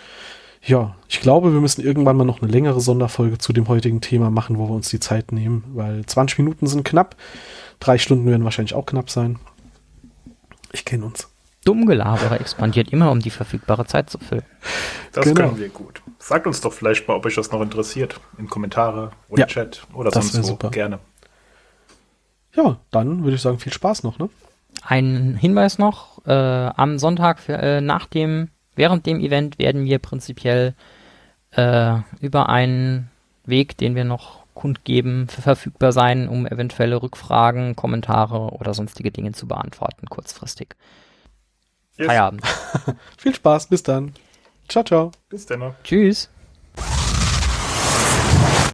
ja, 0.67 0.97
ich 1.09 1.21
glaube, 1.21 1.53
wir 1.53 1.61
müssen 1.61 1.83
irgendwann 1.83 2.17
mal 2.17 2.25
noch 2.25 2.41
eine 2.41 2.51
längere 2.51 2.81
Sonderfolge 2.81 3.39
zu 3.39 3.53
dem 3.53 3.69
heutigen 3.69 4.01
Thema 4.01 4.31
machen, 4.31 4.59
wo 4.59 4.69
wir 4.69 4.75
uns 4.75 4.89
die 4.89 5.01
Zeit 5.01 5.31
nehmen, 5.31 5.65
weil 5.75 6.07
20 6.07 6.39
Minuten 6.39 6.67
sind 6.67 6.85
knapp. 6.85 7.17
Drei 7.81 7.99
Stunden 7.99 8.27
werden 8.27 8.45
wahrscheinlich 8.45 8.75
auch 8.75 8.87
knapp 8.87 9.11
sein. 9.11 9.39
Ich 10.73 10.85
kenne 10.85 11.05
uns. 11.05 11.29
Dummgelabere 11.65 12.39
expandiert 12.39 12.91
immer, 12.91 13.11
um 13.11 13.21
die 13.21 13.31
verfügbare 13.31 13.87
Zeit 13.87 14.11
zu 14.11 14.19
füllen. 14.19 14.45
Das 15.13 15.25
genau. 15.25 15.49
können 15.49 15.59
wir 15.59 15.69
gut. 15.69 16.03
Sagt 16.19 16.47
uns 16.47 16.61
doch 16.61 16.73
vielleicht 16.73 17.09
mal, 17.09 17.15
ob 17.15 17.25
euch 17.27 17.35
das 17.35 17.51
noch 17.53 17.61
interessiert. 17.61 18.21
In 18.39 18.49
Kommentare 18.49 19.13
oder 19.29 19.43
ja, 19.43 19.47
Chat 19.47 19.87
oder 19.95 20.11
sonst 20.11 20.37
wo. 20.39 20.43
Super. 20.43 20.71
Gerne. 20.71 20.99
Ja, 22.55 22.79
dann 22.91 23.25
würde 23.25 23.37
ich 23.37 23.43
sagen, 23.43 23.59
viel 23.59 23.73
Spaß 23.73 24.03
noch, 24.03 24.19
ne? 24.19 24.29
Ein 24.83 25.37
Hinweis 25.37 25.79
noch, 25.79 26.25
äh, 26.27 26.33
am 26.33 26.99
Sonntag 26.99 27.39
für, 27.39 27.55
äh, 27.55 27.81
nach 27.81 28.07
dem 28.07 28.49
Während 28.77 29.07
dem 29.07 29.21
Event 29.21 29.59
werden 29.59 29.85
wir 29.85 29.99
prinzipiell 29.99 30.75
äh, 31.53 31.97
über 32.21 32.49
einen 32.49 33.11
Weg, 33.45 33.77
den 33.77 33.95
wir 33.95 34.05
noch 34.05 34.45
kundgeben, 34.55 35.29
verfügbar 35.29 35.93
sein, 35.93 36.29
um 36.29 36.47
eventuelle 36.47 37.03
Rückfragen, 37.03 37.77
Kommentare 37.77 38.51
oder 38.53 38.73
sonstige 38.73 39.11
Dinge 39.11 39.33
zu 39.33 39.47
beantworten, 39.47 40.07
kurzfristig. 40.07 40.77
Yes. 41.97 42.07
Feierabend. 42.07 42.43
Viel 43.19 43.35
Spaß, 43.35 43.67
bis 43.69 43.83
dann. 43.83 44.15
Ciao, 44.69 44.85
ciao. 44.85 45.11
Bis 45.29 45.47
dann. 45.47 45.75
Tschüss. 45.85 46.31